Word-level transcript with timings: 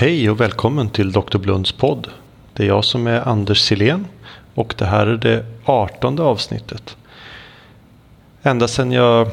Hej 0.00 0.30
och 0.30 0.40
välkommen 0.40 0.90
till 0.90 1.12
Dr. 1.12 1.38
Blunds 1.38 1.72
podd. 1.72 2.08
Det 2.52 2.62
är 2.62 2.66
jag 2.66 2.84
som 2.84 3.06
är 3.06 3.28
Anders 3.28 3.60
Silén 3.60 4.06
och 4.54 4.74
det 4.78 4.84
här 4.84 5.06
är 5.06 5.16
det 5.16 5.44
artonde 5.64 6.22
avsnittet. 6.22 6.96
Ända 8.42 8.68
sedan 8.68 8.92
jag 8.92 9.28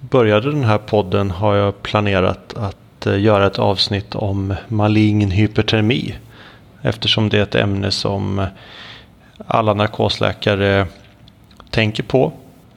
började 0.00 0.50
den 0.50 0.64
här 0.64 0.78
podden 0.78 1.30
har 1.30 1.54
jag 1.54 1.82
planerat 1.82 2.54
att 2.56 3.06
eh, 3.06 3.20
göra 3.20 3.46
ett 3.46 3.58
avsnitt 3.58 4.14
om 4.14 4.54
malign 4.68 5.30
hypertermi. 5.30 6.14
Eftersom 6.82 7.28
det 7.28 7.38
är 7.38 7.42
ett 7.42 7.54
ämne 7.54 7.90
som 7.90 8.46
alla 9.46 9.74
narkosläkare 9.74 10.86
tänker 11.70 12.02
på. 12.02 12.32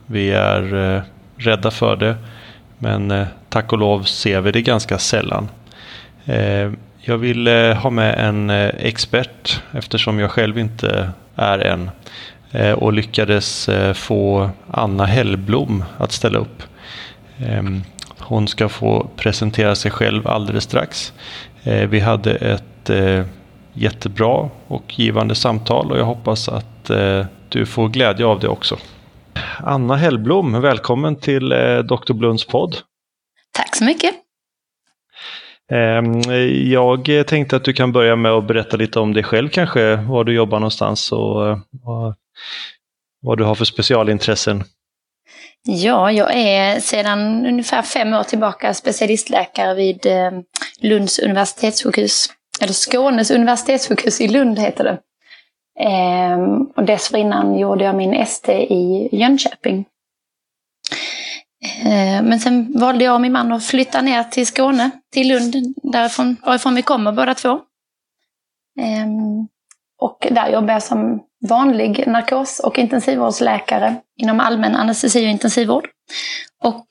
Vi 0.06 0.32
är 0.32 0.96
eh, 0.96 1.02
rädda 1.38 1.72
för 1.72 1.96
det. 1.96 2.16
Men 2.78 3.12
eh, 3.12 3.28
tack 3.50 3.74
och 3.74 3.80
lov 3.80 4.04
ser 4.04 4.42
vi 4.42 4.52
det 4.52 4.62
ganska 4.62 4.98
sällan. 4.98 5.50
Jag 7.08 7.18
vill 7.18 7.48
eh, 7.48 7.74
ha 7.74 7.90
med 7.90 8.20
en 8.20 8.50
eh, 8.50 8.72
expert 8.80 9.62
eftersom 9.72 10.20
jag 10.20 10.32
själv 10.32 10.58
inte 10.58 11.12
är 11.36 11.60
en. 11.60 11.90
Eh, 12.52 12.72
och 12.72 12.94
lyckades 12.94 13.70
få 13.94 14.50
Anna 14.72 15.06
Hellblom 15.06 15.84
att 15.98 16.12
ställa 16.12 16.40
upp. 16.40 16.64
Ehm, 17.40 17.84
hon 18.20 18.48
ska 18.48 18.70
få 18.70 19.08
presentera 19.16 19.76
sig 19.76 19.92
själv 19.92 20.28
alldeles 20.28 20.64
strax. 20.64 21.14
Eh, 21.64 21.90
vi 21.90 22.00
hade 22.00 22.36
ett 22.36 22.90
eh, 22.90 23.26
jättebra 23.74 24.50
och 24.68 25.00
givande 25.00 25.36
samtal 25.36 25.92
och 25.92 25.98
jag 25.98 26.06
hoppas 26.06 26.50
att 26.50 26.90
eh, 26.90 27.26
du 27.50 27.66
får 27.66 27.90
glädje 27.90 28.26
av 28.26 28.40
det 28.40 28.48
också. 28.48 28.78
Anna 29.58 29.96
Hellblom, 29.96 30.62
välkommen 30.62 31.16
till 31.16 31.50
Dr. 31.90 32.14
Blunds 32.14 32.46
podd. 32.46 32.78
Tack 33.52 33.76
så 33.76 33.84
mycket. 33.84 34.25
Ehm, 35.72 36.22
jag 36.72 37.28
tänkte 37.28 37.56
att 37.56 37.64
du 37.64 37.74
kan 37.74 37.92
börja 37.92 38.16
med 38.16 38.32
att 38.32 38.48
berätta 38.48 38.78
lite 38.78 39.00
om 39.00 39.14
dig 39.14 39.24
själv 39.24 39.50
kanske, 39.50 39.96
var 39.96 40.24
du 40.24 40.34
jobbar 40.34 40.60
någonstans 40.60 41.12
och 41.12 41.50
eh, 41.50 41.58
vad 43.22 43.38
du 43.38 43.44
har 43.44 43.56
för 43.56 43.66
specialintressen. 43.66 44.64
Ja, 45.68 46.12
jag 46.12 46.36
är 46.36 46.80
sedan 46.80 47.46
ungefär 47.46 47.82
fem 47.82 48.14
år 48.14 48.24
tillbaka 48.24 48.74
specialistläkare 48.74 49.76
vid 49.76 50.06
eh, 50.06 50.32
Lunds 50.80 51.20
universitetssjukhus. 51.20 52.28
Eller 52.62 52.74
Skånes 52.74 53.32
universitetssjukhus 53.32 54.22
i 54.22 54.28
Lund 54.28 54.60
heter 54.60 54.84
det. 54.84 55.00
Ehm, 55.80 56.62
och 56.62 56.84
dessförinnan 56.84 57.60
gjorde 57.60 57.84
jag 57.84 57.96
min 57.96 58.14
ST 58.14 58.74
i 58.74 59.10
Jönköping. 59.12 59.86
Eh, 61.80 62.24
men 62.24 62.40
sen 62.40 62.80
valde 62.80 63.04
jag 63.04 63.16
och 63.16 63.22
min 63.22 63.32
man 63.32 63.52
att 63.52 63.66
flytta 63.66 64.02
ner 64.02 64.24
till 64.24 64.48
Skåne, 64.48 64.92
till 65.12 65.28
Lund, 65.28 65.56
därifrån, 65.84 66.38
varifrån 66.46 66.76
vi 66.76 66.82
kommer 66.82 67.12
båda 67.12 67.34
två. 67.34 67.60
Ehm, 68.80 69.48
och 70.02 70.28
där 70.32 70.50
jobbar 70.50 70.74
jag 70.74 70.84
som 70.84 71.24
vanlig 71.50 72.08
narkos 72.08 72.60
och 72.60 72.80
intensivvårdsläkare 72.80 73.96
inom 74.16 74.40
allmän 74.40 74.76
anestesi 74.76 75.26
och 75.26 75.30
intensivvård. 75.30 75.88
Och 76.64 76.88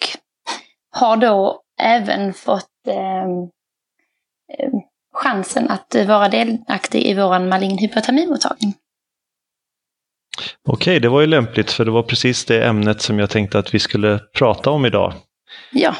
har 0.90 1.16
då 1.16 1.60
även 1.80 2.34
fått 2.34 2.88
eh, 2.88 3.24
eh 4.58 4.70
chansen 5.14 5.70
att 5.70 5.94
vara 6.06 6.28
delaktig 6.28 7.02
i 7.02 7.14
vår 7.14 7.38
malign 7.38 7.78
hypotermimottagning. 7.78 8.74
Okej, 10.68 11.00
det 11.00 11.08
var 11.08 11.20
ju 11.20 11.26
lämpligt 11.26 11.70
för 11.70 11.84
det 11.84 11.90
var 11.90 12.02
precis 12.02 12.44
det 12.44 12.64
ämnet 12.64 13.02
som 13.02 13.18
jag 13.18 13.30
tänkte 13.30 13.58
att 13.58 13.74
vi 13.74 13.78
skulle 13.78 14.18
prata 14.18 14.70
om 14.70 14.86
idag. 14.86 15.12
Ja. 15.72 15.94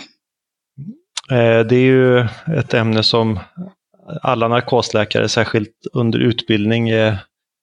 Eh, 1.31 1.61
det 1.67 1.77
är 1.77 1.85
ju 1.85 2.19
ett 2.59 2.75
ämne 2.75 3.03
som 3.03 3.41
alla 4.23 4.49
narkosläkare, 4.49 5.29
särskilt 5.29 5.73
under 5.93 6.19
utbildning, 6.19 6.89
är 6.89 7.19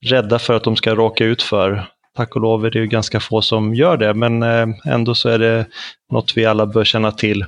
rädda 0.05 0.39
för 0.39 0.53
att 0.53 0.63
de 0.63 0.75
ska 0.75 0.95
råka 0.95 1.25
ut 1.25 1.41
för. 1.41 1.87
Tack 2.17 2.35
och 2.35 2.41
lov 2.41 2.65
är 2.65 2.71
det 2.71 2.79
ju 2.79 2.87
ganska 2.87 3.19
få 3.19 3.41
som 3.41 3.75
gör 3.75 3.97
det, 3.97 4.13
men 4.13 4.43
eh, 4.43 4.67
ändå 4.85 5.15
så 5.15 5.29
är 5.29 5.39
det 5.39 5.65
något 6.11 6.37
vi 6.37 6.45
alla 6.45 6.65
bör 6.65 6.83
känna 6.83 7.11
till. 7.11 7.41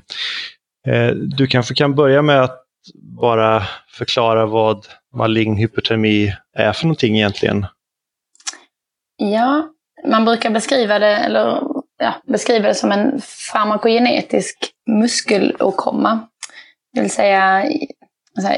Eh, 0.88 1.08
du 1.12 1.48
kanske 1.48 1.76
kan 1.76 1.96
börja 1.96 2.22
med 2.22 2.42
att 2.42 2.60
bara 2.96 3.64
förklara 3.92 4.46
vad 4.46 4.86
malign 5.16 5.56
hypertermi 5.56 6.34
är 6.58 6.74
för 6.74 6.86
någonting 6.86 7.16
egentligen? 7.16 7.66
Ja, 9.32 9.70
man 10.06 10.26
brukar 10.26 10.50
beskriva 10.50 11.00
det, 11.00 11.16
eller, 11.16 11.64
ja, 12.00 12.14
beskriva 12.28 12.68
det 12.68 12.76
som 12.76 12.92
en 12.92 13.22
farmakogenetisk 13.54 14.72
muskelåkomma. 14.88 16.28
Det 16.94 17.02
vill 17.02 17.12
säga, 17.12 17.66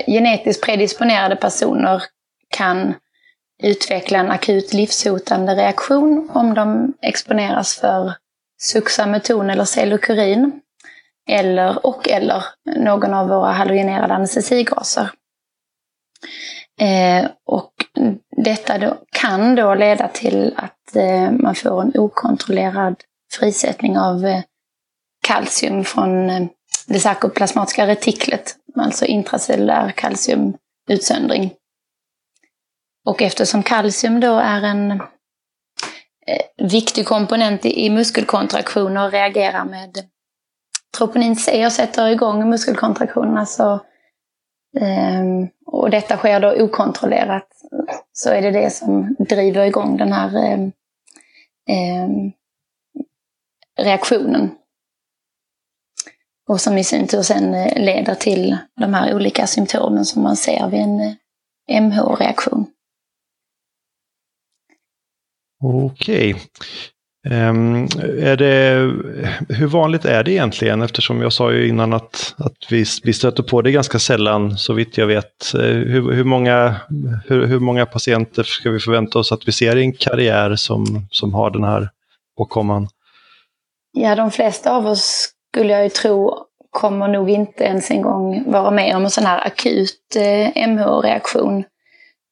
genetiskt 0.07 0.65
predisponerade 0.65 1.35
personer 1.35 2.03
kan 2.49 2.93
utveckla 3.63 4.19
en 4.19 4.31
akut 4.31 4.73
livshotande 4.73 5.55
reaktion 5.55 6.29
om 6.33 6.53
de 6.53 6.93
exponeras 7.01 7.79
för 7.79 8.13
suxameton 8.61 9.49
eller 9.49 9.65
cellokurin 9.65 10.61
eller, 11.29 11.85
och 11.85 12.09
eller 12.09 12.43
någon 12.75 13.13
av 13.13 13.27
våra 13.27 13.51
halogenerade 13.51 14.13
anestesigaser. 14.13 15.09
Eh, 16.79 17.25
och 17.45 17.73
detta 18.37 18.77
då, 18.77 18.97
kan 19.11 19.55
då 19.55 19.75
leda 19.75 20.07
till 20.07 20.53
att 20.57 20.95
eh, 20.95 21.31
man 21.31 21.55
får 21.55 21.81
en 21.81 21.91
okontrollerad 21.95 22.95
frisättning 23.33 23.97
av 23.97 24.25
eh, 24.25 24.43
kalcium 25.27 25.83
från 25.83 26.29
eh, 26.29 26.47
det 26.87 26.99
sarkoplasmatiska 26.99 27.87
retiklet, 27.87 28.55
alltså 28.75 29.05
intracellulär 29.05 29.91
kalciumutsöndring. 29.91 31.53
Och 33.05 33.21
eftersom 33.21 33.63
kalcium 33.63 34.19
då 34.19 34.37
är 34.37 34.61
en 34.61 34.91
eh, 34.91 36.67
viktig 36.71 37.05
komponent 37.05 37.65
i, 37.65 37.89
muskelkontraktioner 37.89 39.05
och 39.05 39.11
reagerar 39.11 39.65
med 39.65 39.97
troponin 40.97 41.35
C 41.35 41.65
och 41.65 41.71
sätter 41.71 42.07
igång 42.07 42.49
muskelkontraktionerna 42.49 43.45
så 43.45 43.73
eh, 44.79 45.23
och 45.65 45.89
detta 45.89 46.17
sker 46.17 46.39
då 46.39 46.63
okontrollerat 46.63 47.47
så 48.13 48.29
är 48.29 48.41
det 48.41 48.51
det 48.51 48.69
som 48.69 49.15
driver 49.19 49.65
igång 49.65 49.97
den 49.97 50.13
här 50.13 50.35
eh, 50.35 50.59
eh, 51.75 52.09
reaktionen. 53.77 54.51
Och 56.47 56.61
som 56.61 56.77
i 56.77 56.83
sin 56.83 57.07
tur 57.07 57.21
sen 57.21 57.53
eh, 57.53 57.83
leder 57.83 58.15
till 58.15 58.57
de 58.75 58.93
här 58.93 59.15
olika 59.15 59.47
symptomen 59.47 60.05
som 60.05 60.23
man 60.23 60.35
ser 60.35 60.69
vid 60.69 60.81
en 60.81 60.99
eh, 60.99 61.81
MH-reaktion. 61.81 62.65
Okej. 65.63 66.35
Um, 67.31 67.83
är 68.19 68.37
det, 68.37 68.91
hur 69.49 69.67
vanligt 69.67 70.05
är 70.05 70.23
det 70.23 70.31
egentligen? 70.31 70.81
Eftersom 70.81 71.21
jag 71.21 71.33
sa 71.33 71.51
ju 71.51 71.67
innan 71.67 71.93
att, 71.93 72.35
att 72.37 72.71
vi, 72.71 72.85
vi 73.03 73.13
stöter 73.13 73.43
på 73.43 73.61
det 73.61 73.71
ganska 73.71 73.99
sällan, 73.99 74.57
så 74.57 74.73
vitt 74.73 74.97
jag 74.97 75.07
vet. 75.07 75.53
Eh, 75.53 75.61
hur, 75.61 76.11
hur, 76.11 76.23
många, 76.23 76.75
hur, 77.27 77.45
hur 77.45 77.59
många 77.59 77.85
patienter 77.85 78.43
ska 78.43 78.69
vi 78.69 78.79
förvänta 78.79 79.19
oss 79.19 79.31
att 79.31 79.47
vi 79.47 79.51
ser 79.51 79.75
i 79.75 79.81
en 79.81 79.93
karriär 79.93 80.55
som, 80.55 81.07
som 81.11 81.33
har 81.33 81.49
den 81.49 81.63
här 81.63 81.89
åkomman? 82.37 82.87
Ja, 83.91 84.15
de 84.15 84.31
flesta 84.31 84.75
av 84.75 84.87
oss 84.87 85.29
skulle 85.51 85.73
jag 85.73 85.83
ju 85.83 85.89
tro 85.89 86.45
kommer 86.75 87.07
nog 87.07 87.29
inte 87.29 87.63
ens 87.63 87.91
en 87.91 88.01
gång 88.01 88.51
vara 88.51 88.71
med 88.71 88.95
om 88.95 89.03
en 89.03 89.09
sån 89.09 89.25
här 89.25 89.47
akut 89.47 90.15
eh, 90.15 90.67
MH-reaktion. 90.67 91.63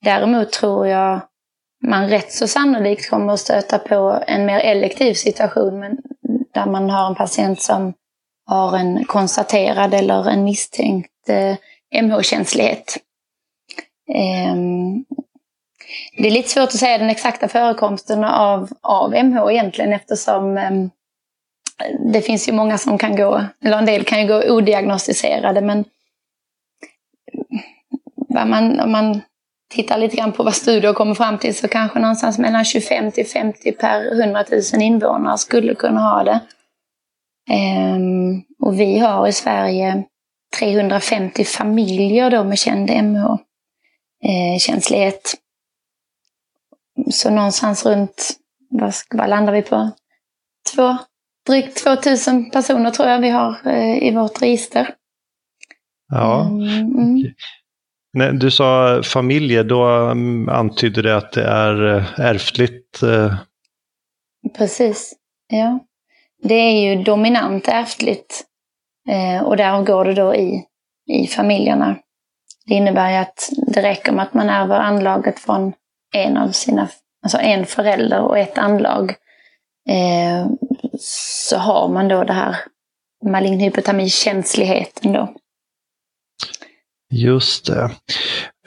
Däremot 0.03 0.51
tror 0.51 0.87
jag 0.87 1.21
man 1.83 2.09
rätt 2.09 2.31
så 2.31 2.47
sannolikt 2.47 3.09
kommer 3.09 3.33
att 3.33 3.39
stöta 3.39 3.79
på 3.79 4.23
en 4.27 4.45
mer 4.45 4.59
elektiv 4.59 5.13
situation 5.13 5.79
men 5.79 5.97
där 6.53 6.65
man 6.65 6.89
har 6.89 7.07
en 7.07 7.15
patient 7.15 7.61
som 7.61 7.93
har 8.45 8.77
en 8.77 9.05
konstaterad 9.05 9.93
eller 9.93 10.29
en 10.29 10.43
misstänkt 10.43 11.29
eh, 11.29 11.55
MH-känslighet. 12.03 12.97
Eh, 14.09 14.55
det 16.17 16.27
är 16.27 16.31
lite 16.31 16.49
svårt 16.49 16.63
att 16.63 16.73
säga 16.73 16.97
den 16.97 17.09
exakta 17.09 17.47
förekomsten 17.47 18.23
av, 18.23 18.69
av 18.81 19.13
MH 19.23 19.51
egentligen 19.51 19.93
eftersom 19.93 20.57
eh, 20.57 20.71
det 22.13 22.21
finns 22.21 22.49
ju 22.49 22.51
många 22.51 22.77
som 22.77 22.97
kan 22.97 23.15
gå, 23.15 23.43
eller 23.65 23.77
en 23.77 23.85
del 23.85 24.03
kan 24.03 24.21
ju 24.21 24.27
gå 24.27 24.53
odiagnostiserade 24.53 25.61
men 25.61 25.85
man, 28.29 28.79
om 28.79 28.91
man 28.91 29.21
tittar 29.73 29.97
lite 29.97 30.15
grann 30.15 30.31
på 30.31 30.43
vad 30.43 30.55
studier 30.55 30.93
kommer 30.93 31.15
fram 31.15 31.37
till 31.37 31.55
så 31.55 31.67
kanske 31.67 31.99
någonstans 31.99 32.37
mellan 32.37 32.65
25 32.65 33.11
till 33.11 33.27
50 33.27 33.71
per 33.71 34.21
100 34.21 34.45
000 34.51 34.61
invånare 34.81 35.37
skulle 35.37 35.75
kunna 35.75 36.01
ha 36.01 36.23
det. 36.23 36.39
Ehm, 37.49 38.41
och 38.59 38.79
vi 38.79 38.99
har 38.99 39.27
i 39.27 39.33
Sverige 39.33 40.03
350 40.59 41.43
familjer 41.43 42.29
då 42.29 42.43
med 42.43 42.57
känd 42.57 42.89
MH-känslighet. 42.89 45.33
Eh, 45.33 45.39
så 47.11 47.29
någonstans 47.29 47.85
runt, 47.85 48.29
vad, 49.11 49.29
landar 49.29 49.53
vi 49.53 49.61
på? 49.61 49.89
Två, 50.75 50.97
drygt 51.47 51.83
2000 51.83 52.51
personer 52.51 52.91
tror 52.91 53.09
jag 53.09 53.19
vi 53.19 53.29
har 53.29 53.57
eh, 53.65 54.03
i 54.03 54.11
vårt 54.11 54.41
register. 54.41 54.95
Ja, 56.11 56.45
mm. 56.45 57.33
När 58.13 58.33
du 58.33 58.51
sa 58.51 59.01
familjer, 59.03 59.63
då 59.63 59.85
mm, 59.85 60.49
antydde 60.49 61.01
det 61.01 61.17
att 61.17 61.31
det 61.31 61.43
är 61.43 61.95
eh, 61.95 62.19
ärftligt. 62.19 63.03
Eh. 63.03 63.35
Precis, 64.57 65.13
ja. 65.47 65.79
Det 66.43 66.53
är 66.53 66.81
ju 66.81 67.03
dominant 67.03 67.67
ärftligt. 67.67 68.43
Eh, 69.09 69.43
och 69.43 69.57
där 69.57 69.81
går 69.81 70.05
det 70.05 70.13
då 70.13 70.35
i, 70.35 70.65
i 71.11 71.27
familjerna. 71.27 71.95
Det 72.65 72.73
innebär 72.73 73.11
ju 73.11 73.17
att 73.17 73.49
det 73.67 73.81
räcker 73.81 74.11
med 74.11 74.23
att 74.23 74.33
man 74.33 74.49
ärver 74.49 74.79
anlaget 74.79 75.39
från 75.39 75.73
en 76.15 76.37
av 76.37 76.51
sina, 76.51 76.89
alltså 77.23 77.37
en 77.37 77.65
förälder 77.65 78.21
och 78.21 78.37
ett 78.37 78.57
anlag. 78.57 79.15
Så 80.99 81.57
har 81.57 81.89
man 81.89 82.07
då 82.07 82.23
det 82.23 82.33
här 82.33 82.55
malign 83.25 83.59
hypotamikänsligheten 83.59 85.13
då. 85.13 85.35
Just 87.15 87.65
det. 87.65 87.89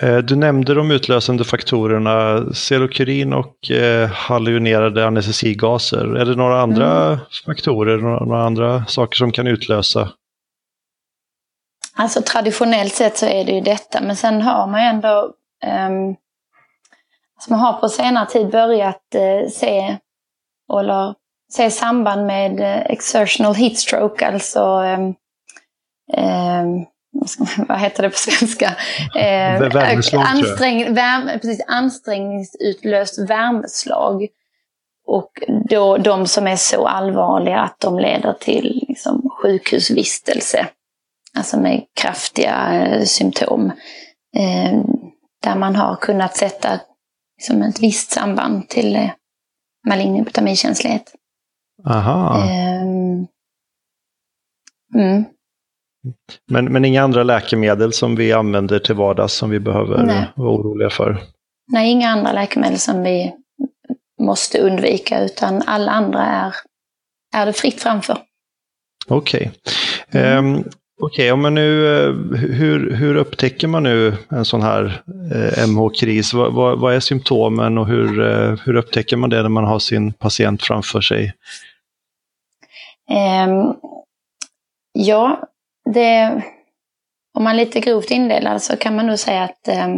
Eh, 0.00 0.16
du 0.16 0.36
nämnde 0.36 0.74
de 0.74 0.90
utlösande 0.90 1.44
faktorerna 1.44 2.44
serokurin 2.52 3.32
och 3.32 3.70
eh, 3.70 4.10
halogenerade 4.10 5.06
anestesigaser. 5.06 6.16
Är 6.16 6.24
det 6.24 6.34
några 6.34 6.60
andra 6.60 7.06
mm. 7.06 7.18
faktorer, 7.46 7.98
några 7.98 8.44
andra 8.44 8.86
saker 8.86 9.16
som 9.16 9.32
kan 9.32 9.46
utlösa? 9.46 10.08
Alltså 11.96 12.22
traditionellt 12.22 12.94
sett 12.94 13.16
så 13.18 13.26
är 13.26 13.44
det 13.44 13.52
ju 13.52 13.60
detta, 13.60 14.00
men 14.00 14.16
sen 14.16 14.42
har 14.42 14.66
man 14.66 14.80
ju 14.80 14.86
ändå 14.86 15.32
um, 15.88 16.16
alltså 17.36 17.50
man 17.50 17.60
har 17.60 17.72
på 17.72 17.88
senare 17.88 18.26
tid 18.26 18.50
börjat 18.50 19.02
uh, 19.14 19.48
se, 19.50 19.96
eller, 20.80 21.14
se 21.52 21.70
samband 21.70 22.26
med 22.26 22.60
uh, 22.60 22.90
exertional 22.90 23.54
heat 23.54 23.76
stroke, 23.76 24.26
alltså 24.26 24.60
um, 24.80 25.14
um, 26.16 26.86
vad 27.68 27.80
heter 27.80 28.02
det 28.02 28.10
på 28.10 28.16
svenska? 28.16 28.76
Eh, 29.16 30.30
ansträng, 30.30 30.94
värme, 30.94 31.38
precis, 31.38 31.64
ansträngningsutlöst 31.68 33.18
värmeslag. 33.30 34.26
Och 35.06 35.30
då 35.68 35.96
de 35.96 36.26
som 36.26 36.46
är 36.46 36.56
så 36.56 36.86
allvarliga 36.86 37.60
att 37.60 37.80
de 37.80 37.98
leder 37.98 38.32
till 38.32 38.84
liksom, 38.88 39.30
sjukhusvistelse. 39.42 40.68
Alltså 41.36 41.60
med 41.60 41.84
kraftiga 41.94 42.72
eh, 42.72 43.02
symptom. 43.04 43.72
Eh, 44.36 44.80
där 45.42 45.56
man 45.56 45.76
har 45.76 45.96
kunnat 45.96 46.36
sätta 46.36 46.80
liksom, 47.36 47.62
ett 47.62 47.80
visst 47.80 48.10
samband 48.10 48.68
till 48.68 48.96
eh, 48.96 49.10
malign 49.88 50.14
hypotamikänslighet. 50.14 51.14
Aha. 51.86 52.44
Eh, 52.44 52.82
mm. 54.94 55.24
Men, 56.50 56.64
men 56.64 56.84
inga 56.84 57.02
andra 57.02 57.22
läkemedel 57.22 57.92
som 57.92 58.16
vi 58.16 58.32
använder 58.32 58.78
till 58.78 58.94
vardags 58.94 59.32
som 59.34 59.50
vi 59.50 59.60
behöver 59.60 60.02
Nej. 60.02 60.26
vara 60.36 60.50
oroliga 60.50 60.90
för? 60.90 61.18
Nej, 61.72 61.90
inga 61.90 62.08
andra 62.08 62.32
läkemedel 62.32 62.78
som 62.78 63.02
vi 63.02 63.34
måste 64.22 64.58
undvika, 64.58 65.20
utan 65.20 65.62
alla 65.66 65.92
andra 65.92 66.22
är, 66.22 66.54
är 67.36 67.46
det 67.46 67.52
fritt 67.52 67.82
framför. 67.82 68.18
Okej. 69.08 69.50
Okay. 70.10 70.22
Mm. 70.22 70.54
Um, 70.56 70.64
Okej, 71.00 71.32
okay, 71.32 71.42
men 71.42 71.54
nu, 71.54 71.86
eh, 71.86 72.12
hur, 72.38 72.94
hur 72.94 73.16
upptäcker 73.16 73.68
man 73.68 73.82
nu 73.82 74.16
en 74.28 74.44
sån 74.44 74.62
här 74.62 75.02
eh, 75.34 75.68
MH-kris? 75.68 76.34
Vad, 76.34 76.52
vad, 76.52 76.80
vad, 76.80 76.94
är 76.94 77.00
symptomen 77.00 77.78
och 77.78 77.86
hur, 77.86 78.20
eh, 78.20 78.58
hur 78.64 78.76
upptäcker 78.76 79.16
man 79.16 79.30
det 79.30 79.42
när 79.42 79.48
man 79.48 79.64
har 79.64 79.78
sin 79.78 80.12
patient 80.12 80.62
framför 80.62 81.00
sig? 81.00 81.32
Um, 83.10 83.74
ja, 84.92 85.48
det, 85.94 86.42
om 87.34 87.44
man 87.44 87.56
lite 87.56 87.80
grovt 87.80 88.10
indelar 88.10 88.58
så 88.58 88.76
kan 88.76 88.96
man 88.96 89.06
nog 89.06 89.18
säga 89.18 89.42
att 89.42 89.68
eh, 89.68 89.88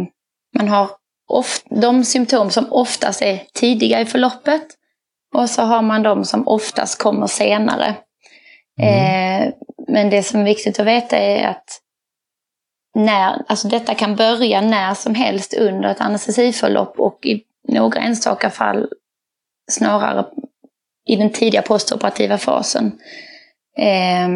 man 0.57 0.67
har 0.67 0.89
oft, 1.27 1.65
de 1.69 2.03
symptom 2.05 2.49
som 2.49 2.67
oftast 2.71 3.21
är 3.21 3.43
tidiga 3.53 4.01
i 4.01 4.05
förloppet 4.05 4.67
och 5.35 5.49
så 5.49 5.61
har 5.61 5.81
man 5.81 6.03
de 6.03 6.25
som 6.25 6.47
oftast 6.47 7.01
kommer 7.01 7.27
senare. 7.27 7.95
Mm. 8.81 9.43
Eh, 9.43 9.53
men 9.87 10.09
det 10.09 10.23
som 10.23 10.39
är 10.39 10.43
viktigt 10.43 10.79
att 10.79 10.87
veta 10.87 11.17
är 11.17 11.47
att 11.47 11.81
när, 12.95 13.43
alltså 13.47 13.67
detta 13.67 13.95
kan 13.95 14.15
börja 14.15 14.61
när 14.61 14.93
som 14.93 15.15
helst 15.15 15.53
under 15.53 15.89
ett 15.89 16.01
anestesiförlopp 16.01 16.99
och 16.99 17.25
i 17.25 17.43
några 17.67 18.01
enstaka 18.01 18.49
fall 18.49 18.89
snarare 19.71 20.25
i 21.05 21.15
den 21.15 21.29
tidiga 21.29 21.61
postoperativa 21.61 22.37
fasen. 22.37 22.99
Eh, 23.77 24.29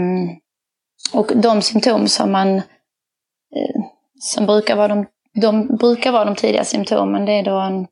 och 1.13 1.31
de 1.36 1.62
symptom 1.62 2.07
som 2.07 2.31
man 2.31 2.57
eh, 2.57 3.83
som 4.19 4.45
brukar 4.45 4.75
vara 4.75 4.88
de, 4.88 5.06
de 5.42 5.68
brukar 5.68 6.12
vara 6.12 6.25
de 6.25 6.36
tidiga 6.36 6.63
symptomen, 6.65 7.25
det 7.25 7.31
är 7.31 7.44
då 7.44 7.60
en, 7.60 7.88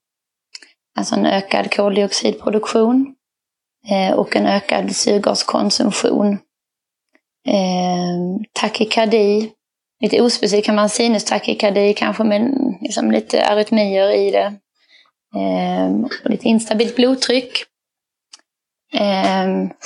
alltså 0.97 1.15
en 1.15 1.25
ökad 1.25 1.75
koldioxidproduktion 1.75 3.15
eh, 3.89 4.13
och 4.13 4.35
en 4.35 4.45
ökad 4.45 4.95
syrgaskonsumtion. 4.95 6.37
Eh, 7.47 8.41
Takykardi, 8.53 9.51
lite 10.01 10.21
ospecifikt 10.21 10.65
kan 10.65 10.75
man 10.75 10.89
sinus-takykardi, 10.89 11.93
kanske 11.93 12.23
med 12.23 12.53
liksom 12.81 13.11
lite 13.11 13.45
arytmier 13.45 14.11
i 14.11 14.31
det. 14.31 14.53
Lite 16.23 16.47
instabilt 16.47 16.95
blodtryck. 16.95 17.63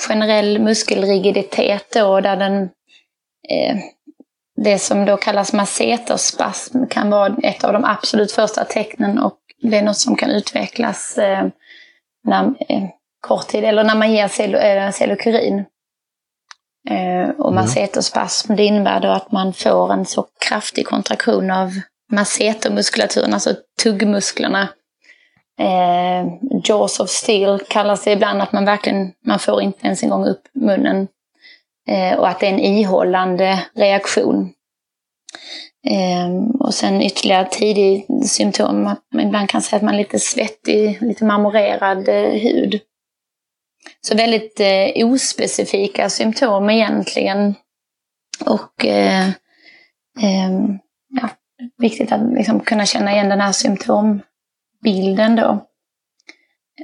Generell 0.08 0.58
muskelrigiditet 0.58 1.92
då, 1.92 2.20
där 2.20 2.36
den 2.36 2.70
Eh, 3.48 3.76
det 4.56 4.78
som 4.78 5.04
då 5.04 5.16
kallas 5.16 5.52
masseterspasm 5.52 6.86
kan 6.86 7.10
vara 7.10 7.36
ett 7.42 7.64
av 7.64 7.72
de 7.72 7.84
absolut 7.84 8.32
första 8.32 8.64
tecknen 8.64 9.18
och 9.18 9.38
det 9.62 9.76
är 9.76 9.82
något 9.82 9.96
som 9.96 10.16
kan 10.16 10.30
utvecklas 10.30 11.18
eh, 11.18 11.46
när, 12.24 12.44
eh, 12.44 12.82
kort 13.20 13.48
tid 13.48 13.64
eller 13.64 13.84
när 13.84 13.94
man 13.94 14.12
ger 14.12 14.92
cellokurin. 14.92 15.64
och 17.38 17.54
masseterspasm 17.54 18.56
det 18.56 18.64
innebär 18.64 19.00
då 19.00 19.08
att 19.08 19.32
man 19.32 19.52
får 19.52 19.92
en 19.92 20.06
så 20.06 20.26
kraftig 20.48 20.86
kontraktion 20.86 21.50
av 21.50 21.70
massetermuskulaturen, 22.12 23.34
alltså 23.34 23.54
tuggmusklerna. 23.82 24.68
Eh, 25.58 26.26
jaws 26.64 27.00
of 27.00 27.10
steel 27.10 27.60
kallas 27.68 28.04
det 28.04 28.12
ibland, 28.12 28.42
att 28.42 28.52
man 28.52 28.64
verkligen, 28.64 29.12
man 29.26 29.38
får 29.38 29.62
inte 29.62 29.86
ens 29.86 30.02
en 30.02 30.08
gång 30.08 30.26
upp 30.26 30.42
munnen 30.54 31.08
Eh, 31.08 31.15
Eh, 31.88 32.18
och 32.18 32.28
att 32.28 32.40
det 32.40 32.46
är 32.46 32.50
en 32.50 32.60
ihållande 32.60 33.66
reaktion. 33.74 34.52
Ehm, 35.90 36.50
och 36.50 36.74
sen 36.74 37.02
ytterligare 37.02 37.48
tidig 37.50 38.06
symptom, 38.24 38.86
att 38.86 39.02
man 39.14 39.26
ibland 39.26 39.48
kan 39.48 39.62
säga 39.62 39.76
att 39.76 39.82
man 39.82 39.94
är 39.94 39.98
lite 39.98 40.18
svettig, 40.18 41.02
lite 41.02 41.24
marmorerad 41.24 42.08
eh, 42.08 42.30
hud. 42.30 42.80
Så 44.00 44.16
väldigt 44.16 44.60
eh, 44.60 45.06
ospecifika 45.06 46.10
symptom 46.10 46.70
egentligen. 46.70 47.54
Och 48.46 48.84
eh, 48.84 49.28
eh, 50.22 50.50
ja, 51.08 51.28
viktigt 51.78 52.12
att 52.12 52.32
liksom 52.32 52.60
kunna 52.60 52.86
känna 52.86 53.12
igen 53.12 53.28
den 53.28 53.40
här 53.40 53.52
symptombilden 53.52 55.36
då. 55.36 55.66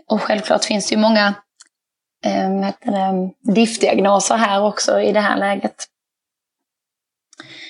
Och 0.09 0.23
självklart 0.23 0.64
finns 0.64 0.88
det 0.88 0.94
ju 0.94 1.00
många 1.00 1.35
eh, 2.25 3.75
diagnoser 3.81 4.37
här 4.37 4.62
också 4.62 5.00
i 5.00 5.12
det 5.12 5.21
här 5.21 5.38
läget. 5.38 5.87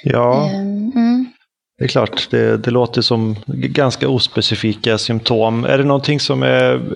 Ja, 0.02 0.50
ehm, 0.50 0.92
mm. 0.94 1.26
det 1.78 1.84
är 1.84 1.88
klart. 1.88 2.30
Det, 2.30 2.56
det 2.56 2.70
låter 2.70 3.02
som 3.02 3.36
ganska 3.46 4.08
ospecifika 4.08 4.98
symptom. 4.98 5.64
Är 5.64 5.78
det 5.78 5.84
någonting 5.84 6.20
som 6.20 6.42
är 6.42 6.94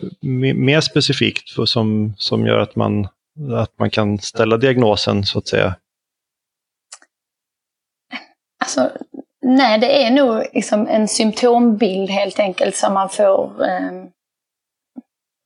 mer 0.54 0.80
specifikt 0.80 1.50
för, 1.50 1.66
som, 1.66 2.14
som 2.18 2.46
gör 2.46 2.58
att 2.58 2.76
man, 2.76 3.08
att 3.60 3.78
man 3.78 3.90
kan 3.90 4.18
ställa 4.18 4.56
diagnosen 4.56 5.24
så 5.24 5.38
att 5.38 5.48
säga? 5.48 5.74
Alltså, 8.58 8.90
nej, 9.42 9.78
det 9.78 10.04
är 10.04 10.10
nog 10.10 10.44
liksom 10.54 10.86
en 10.86 11.08
symptombild 11.08 12.10
helt 12.10 12.38
enkelt 12.38 12.76
som 12.76 12.94
man 12.94 13.08
får 13.08 13.64
eh, 13.64 14.04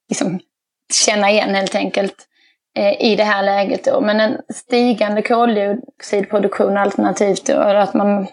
liksom 0.09 0.40
känna 0.92 1.30
igen 1.30 1.54
helt 1.54 1.75
enkelt 1.75 2.26
eh, 2.76 3.02
i 3.02 3.16
det 3.16 3.25
här 3.25 3.42
läget. 3.42 3.85
Då. 3.85 4.00
Men 4.00 4.20
en 4.20 4.38
stigande 4.54 5.23
koldioxidproduktion 5.23 6.76
alternativt 6.76 7.47
då, 7.47 7.56
att 7.56 7.94
man, 7.94 8.26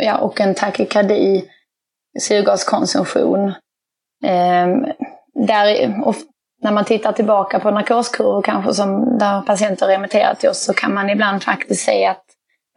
ja, 0.00 0.18
och 0.18 0.40
en 0.40 0.54
takykardi, 0.54 1.44
syrgaskonsumtion. 2.20 3.48
Eh, 4.24 4.66
där, 5.34 5.94
när 6.62 6.72
man 6.72 6.84
tittar 6.84 7.12
tillbaka 7.12 7.60
på 7.60 7.70
narkoskurvor 7.70 8.42
kanske 8.42 8.74
som 8.74 9.18
där 9.18 9.40
patienter 9.40 9.86
remitterat 9.86 10.40
till 10.40 10.48
oss 10.48 10.64
så 10.64 10.74
kan 10.74 10.94
man 10.94 11.10
ibland 11.10 11.42
faktiskt 11.42 11.84
se 11.84 12.06
att 12.06 12.24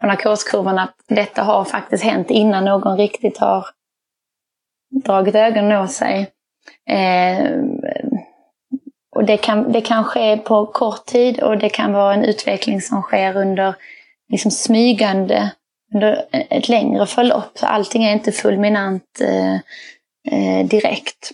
på 0.02 0.08
narkoskurvorna, 0.08 0.84
att 0.84 0.96
detta 1.08 1.44
har 1.44 1.64
faktiskt 1.64 2.04
hänt 2.04 2.32
innan 2.32 2.66
någon 2.66 2.98
riktigt 2.98 3.38
har 3.38 3.66
dragit 5.04 5.36
ögonen 5.36 5.82
åt 5.82 5.92
sig. 5.92 6.32
Eh, 6.90 7.52
och 9.18 9.26
det 9.26 9.38
kan, 9.38 9.72
det 9.72 9.82
kan 9.82 10.04
ske 10.04 10.38
på 10.38 10.66
kort 10.66 11.06
tid 11.06 11.40
och 11.40 11.58
det 11.58 11.70
kan 11.70 11.94
vara 11.94 12.14
en 12.14 12.24
utveckling 12.24 12.82
som 12.82 13.02
sker 13.02 13.38
under 13.38 13.76
liksom 14.30 14.52
smygande 14.52 15.52
under 15.94 16.26
ett 16.32 16.70
längre 16.70 17.06
förlopp. 17.06 17.58
Så 17.58 17.66
allting 17.66 18.04
är 18.04 18.14
inte 18.14 18.32
fulminant 18.32 19.22
eh, 19.22 19.56
eh, 20.32 20.66
direkt. 20.68 21.32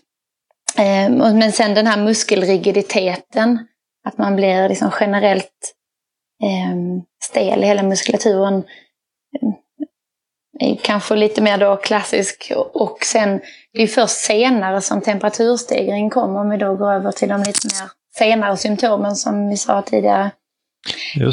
Eh, 0.78 1.10
men 1.10 1.52
sen 1.52 1.74
den 1.74 1.88
här 1.88 2.04
muskelrigiditeten, 2.04 3.68
att 4.08 4.18
man 4.18 4.36
blir 4.36 4.70
liksom 4.70 4.92
generellt 5.00 5.74
eh, 6.44 6.76
stel 7.24 7.64
i 7.64 7.68
hela 7.68 7.84
muskulaturen. 7.84 8.64
Är 10.60 10.76
kanske 10.76 11.16
lite 11.16 11.42
mer 11.42 11.58
då 11.58 11.76
klassisk. 11.76 12.52
Och 12.74 12.98
sen, 13.06 13.42
det 13.74 13.84
är 13.84 13.88
först 13.88 14.18
senare 14.18 14.82
som 14.82 15.02
temperaturstegring 15.02 16.10
kommer, 16.10 16.40
om 16.40 16.50
vi 16.50 16.58
då 16.58 16.76
går 16.76 16.92
över 16.92 17.12
till 17.12 17.30
de 17.30 17.40
lite 17.40 17.68
mer 17.68 17.90
senare 18.18 18.58
symptomen 18.58 19.16
som 19.16 19.50
vi 19.50 19.58
sa 19.58 19.82
tidigare. 19.82 20.32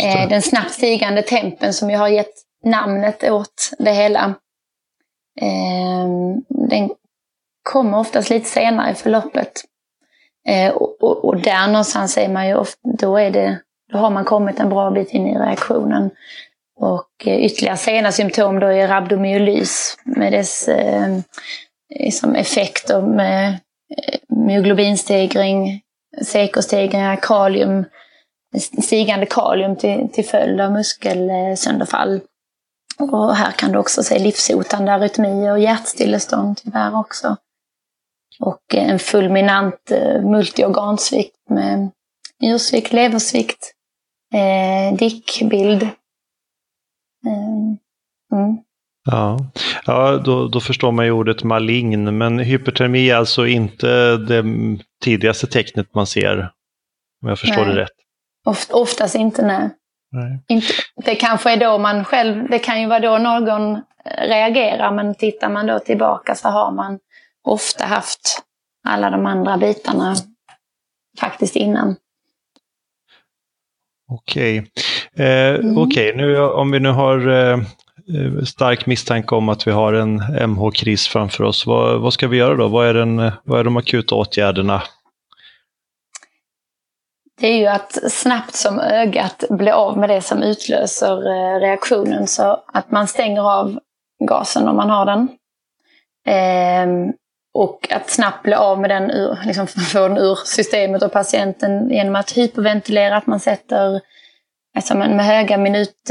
Eh, 0.02 0.28
den 0.28 0.42
snabbt 0.42 0.70
stigande 0.70 1.22
tempen 1.22 1.72
som 1.74 1.90
ju 1.90 1.96
har 1.96 2.08
gett 2.08 2.34
namnet 2.64 3.24
åt 3.24 3.70
det 3.78 3.92
hela. 3.92 4.34
Eh, 5.40 6.08
den 6.48 6.90
kommer 7.62 7.98
oftast 7.98 8.30
lite 8.30 8.48
senare 8.48 8.90
i 8.90 8.94
förloppet. 8.94 9.52
Eh, 10.48 10.72
och, 10.72 11.02
och, 11.02 11.24
och, 11.24 11.40
där 11.40 11.66
någonstans 11.66 12.18
är 12.18 12.28
man 12.28 12.48
ju 12.48 12.54
ofta, 12.54 12.78
då, 12.98 13.16
är 13.16 13.30
det, 13.30 13.60
då 13.92 13.98
har 13.98 14.10
man 14.10 14.24
kommit 14.24 14.60
en 14.60 14.68
bra 14.68 14.90
bit 14.90 15.10
in 15.10 15.26
i 15.26 15.38
reaktionen. 15.38 16.10
Och 16.80 17.26
eh, 17.26 17.44
ytterligare 17.44 17.76
sena 17.76 18.12
symptom 18.12 18.60
då 18.60 18.66
är 18.66 18.88
rabdomyolys 18.88 19.96
med 20.04 20.32
dess 20.32 20.68
eh, 20.68 21.18
liksom 21.98 22.34
effekter 22.34 23.02
med 23.02 23.48
eh, 23.96 24.18
myoglobinstegring, 24.28 25.80
sekostegringar, 26.22 27.16
kalium, 27.16 27.84
stigande 28.82 29.26
kalium 29.26 29.76
till, 29.76 30.08
till 30.12 30.24
följd 30.24 30.60
av 30.60 30.72
muskelsönderfall. 30.72 32.20
Och 32.98 33.36
här 33.36 33.52
kan 33.52 33.72
du 33.72 33.78
också 33.78 34.02
se 34.02 34.18
livshotande 34.18 34.92
arytmier 34.92 35.52
och 35.52 35.60
hjärtstillestånd 35.60 36.60
tyvärr 36.64 36.98
också. 36.98 37.36
Och 38.40 38.74
eh, 38.74 38.90
en 38.90 38.98
fulminant 38.98 39.90
multiorgansvikt 40.22 41.36
med 41.50 41.90
njursvikt, 42.42 42.92
leversvikt, 42.92 43.72
eh, 44.34 44.96
dickbild. 44.96 45.88
Eh, 48.32 48.38
mm. 48.38 48.58
Ja, 49.04 49.38
ja 49.86 50.16
då, 50.24 50.48
då 50.48 50.60
förstår 50.60 50.92
man 50.92 51.04
ju 51.04 51.10
ordet 51.10 51.44
malign, 51.44 52.18
men 52.18 52.38
hypertermi 52.38 53.10
är 53.10 53.16
alltså 53.16 53.46
inte 53.46 54.16
det 54.16 54.44
tidigaste 55.04 55.46
tecknet 55.46 55.94
man 55.94 56.06
ser, 56.06 56.38
om 57.22 57.28
jag 57.28 57.38
förstår 57.38 57.66
nej. 57.66 57.74
det 57.74 57.80
rätt. 57.80 57.88
Oft, 58.46 58.70
oftast 58.70 59.14
inte, 59.14 59.46
nej. 59.46 59.70
nej. 60.12 60.44
Inte, 60.48 60.72
det 60.96 61.14
kanske 61.14 61.52
är 61.52 61.56
då 61.56 61.78
man 61.78 62.04
själv, 62.04 62.50
det 62.50 62.58
kan 62.58 62.80
ju 62.80 62.86
vara 62.86 63.00
då 63.00 63.18
någon 63.18 63.80
reagerar, 64.04 64.92
men 64.92 65.14
tittar 65.14 65.48
man 65.48 65.66
då 65.66 65.78
tillbaka 65.78 66.34
så 66.34 66.48
har 66.48 66.72
man 66.72 66.98
ofta 67.44 67.84
haft 67.84 68.42
alla 68.88 69.10
de 69.10 69.26
andra 69.26 69.56
bitarna 69.56 70.14
faktiskt 71.20 71.56
innan. 71.56 71.96
Okej, 74.08 74.58
okay. 75.12 75.26
eh, 75.26 75.54
mm. 75.54 75.78
okay. 75.78 76.16
nu 76.16 76.40
om 76.40 76.70
vi 76.70 76.80
nu 76.80 76.88
har 76.88 77.28
eh, 77.28 77.58
Eh, 78.14 78.44
stark 78.44 78.86
misstanke 78.86 79.34
om 79.34 79.48
att 79.48 79.66
vi 79.66 79.70
har 79.70 79.92
en 79.92 80.22
MH-kris 80.50 81.08
framför 81.08 81.44
oss, 81.44 81.66
vad, 81.66 82.00
vad, 82.00 82.12
ska 82.12 82.28
vi 82.28 82.36
göra 82.36 82.54
då? 82.54 82.68
Vad 82.68 82.88
är, 82.88 82.94
den, 82.94 83.18
eh, 83.18 83.32
vad 83.44 83.60
är 83.60 83.64
de 83.64 83.76
akuta 83.76 84.14
åtgärderna? 84.14 84.82
Det 87.40 87.46
är 87.46 87.58
ju 87.58 87.66
att 87.66 88.12
snabbt 88.12 88.54
som 88.54 88.80
ögat 88.80 89.44
bli 89.50 89.70
av 89.70 89.98
med 89.98 90.08
det 90.08 90.20
som 90.20 90.42
utlöser 90.42 91.16
eh, 91.16 91.60
reaktionen 91.60 92.26
så 92.26 92.64
att 92.66 92.90
man 92.90 93.06
stänger 93.06 93.60
av 93.60 93.78
gasen 94.28 94.68
om 94.68 94.76
man 94.76 94.90
har 94.90 95.06
den. 95.06 95.28
Ehm, 96.26 97.12
och 97.54 97.92
att 97.92 98.10
snabbt 98.10 98.42
bli 98.42 98.54
av 98.54 98.80
med 98.80 98.90
den, 98.90 99.10
ur, 99.10 99.38
liksom 99.46 99.66
få 99.92 100.08
den 100.08 100.18
ur 100.18 100.38
systemet 100.44 101.02
och 101.02 101.12
patienten 101.12 101.90
genom 101.90 102.16
att 102.16 102.30
hyperventilera, 102.30 103.16
att 103.16 103.26
man 103.26 103.40
sätter 103.40 104.00
alltså 104.76 104.94
med 104.94 105.26
höga 105.26 105.56
minut, 105.56 106.10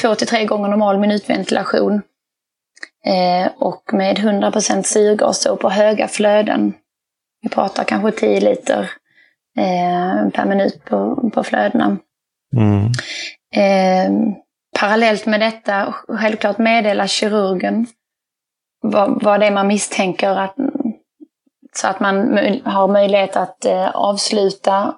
två 0.00 0.14
till 0.14 0.26
tre 0.26 0.44
gånger 0.44 0.68
normal 0.68 0.98
minutventilation. 0.98 2.02
Eh, 3.06 3.52
och 3.58 3.82
med 3.92 4.18
100% 4.18 4.82
syrgas 4.82 5.46
på 5.60 5.70
höga 5.70 6.08
flöden. 6.08 6.74
Vi 7.42 7.48
pratar 7.48 7.84
kanske 7.84 8.10
10 8.20 8.40
liter 8.40 8.90
eh, 9.58 10.30
per 10.30 10.44
minut 10.44 10.84
på, 10.84 11.30
på 11.34 11.42
flödena. 11.42 11.96
Mm. 12.56 12.86
Eh, 13.54 14.34
parallellt 14.78 15.26
med 15.26 15.40
detta, 15.40 15.94
självklart 16.08 16.58
meddela 16.58 17.06
kirurgen 17.06 17.86
vad, 18.80 19.22
vad 19.22 19.40
det 19.40 19.46
är 19.46 19.50
man 19.50 19.66
misstänker. 19.66 20.36
Att, 20.36 20.56
så 21.76 21.88
att 21.88 22.00
man 22.00 22.38
har 22.64 22.88
möjlighet 22.88 23.36
att 23.36 23.64
eh, 23.64 23.90
avsluta 23.90 24.94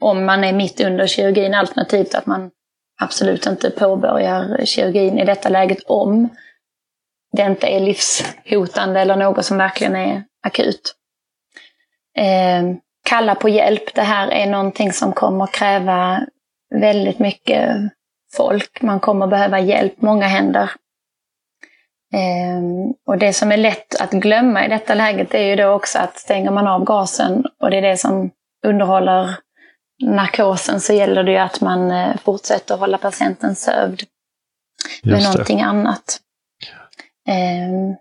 om 0.00 0.24
man 0.24 0.44
är 0.44 0.52
mitt 0.52 0.80
under 0.80 1.06
kirurgin, 1.06 1.54
alternativt 1.54 2.14
att 2.14 2.26
man 2.26 2.50
absolut 2.98 3.46
inte 3.46 3.70
påbörjar 3.70 4.64
kirurgin 4.64 5.18
i 5.18 5.24
detta 5.24 5.48
läget 5.48 5.82
om 5.86 6.28
det 7.32 7.42
inte 7.42 7.66
är 7.66 7.80
livshotande 7.80 9.00
eller 9.00 9.16
något 9.16 9.44
som 9.44 9.58
verkligen 9.58 9.96
är 9.96 10.24
akut. 10.46 10.94
Eh, 12.18 12.76
kalla 13.08 13.34
på 13.34 13.48
hjälp. 13.48 13.94
Det 13.94 14.02
här 14.02 14.28
är 14.28 14.46
någonting 14.46 14.92
som 14.92 15.12
kommer 15.12 15.46
kräva 15.46 16.26
väldigt 16.74 17.18
mycket 17.18 17.76
folk. 18.36 18.82
Man 18.82 19.00
kommer 19.00 19.26
behöva 19.26 19.60
hjälp, 19.60 20.02
många 20.02 20.26
händer. 20.26 20.70
Eh, 22.14 22.62
och 23.06 23.18
det 23.18 23.32
som 23.32 23.52
är 23.52 23.56
lätt 23.56 24.00
att 24.00 24.10
glömma 24.10 24.66
i 24.66 24.68
detta 24.68 24.94
läget 24.94 25.34
är 25.34 25.42
ju 25.42 25.56
då 25.56 25.68
också 25.68 25.98
att 25.98 26.18
stänger 26.18 26.50
man 26.50 26.66
av 26.66 26.84
gasen 26.84 27.44
och 27.60 27.70
det 27.70 27.76
är 27.76 27.82
det 27.82 27.96
som 27.96 28.30
underhåller 28.66 29.34
narkosen 30.02 30.80
så 30.80 30.92
gäller 30.92 31.24
det 31.24 31.32
ju 31.32 31.38
att 31.38 31.60
man 31.60 31.90
uh, 31.90 32.16
fortsätter 32.16 32.76
hålla 32.76 32.98
patienten 32.98 33.54
sövd 33.56 34.02
med 35.02 35.22
någonting 35.22 35.60
annat. 35.60 36.20
Um, 37.28 37.96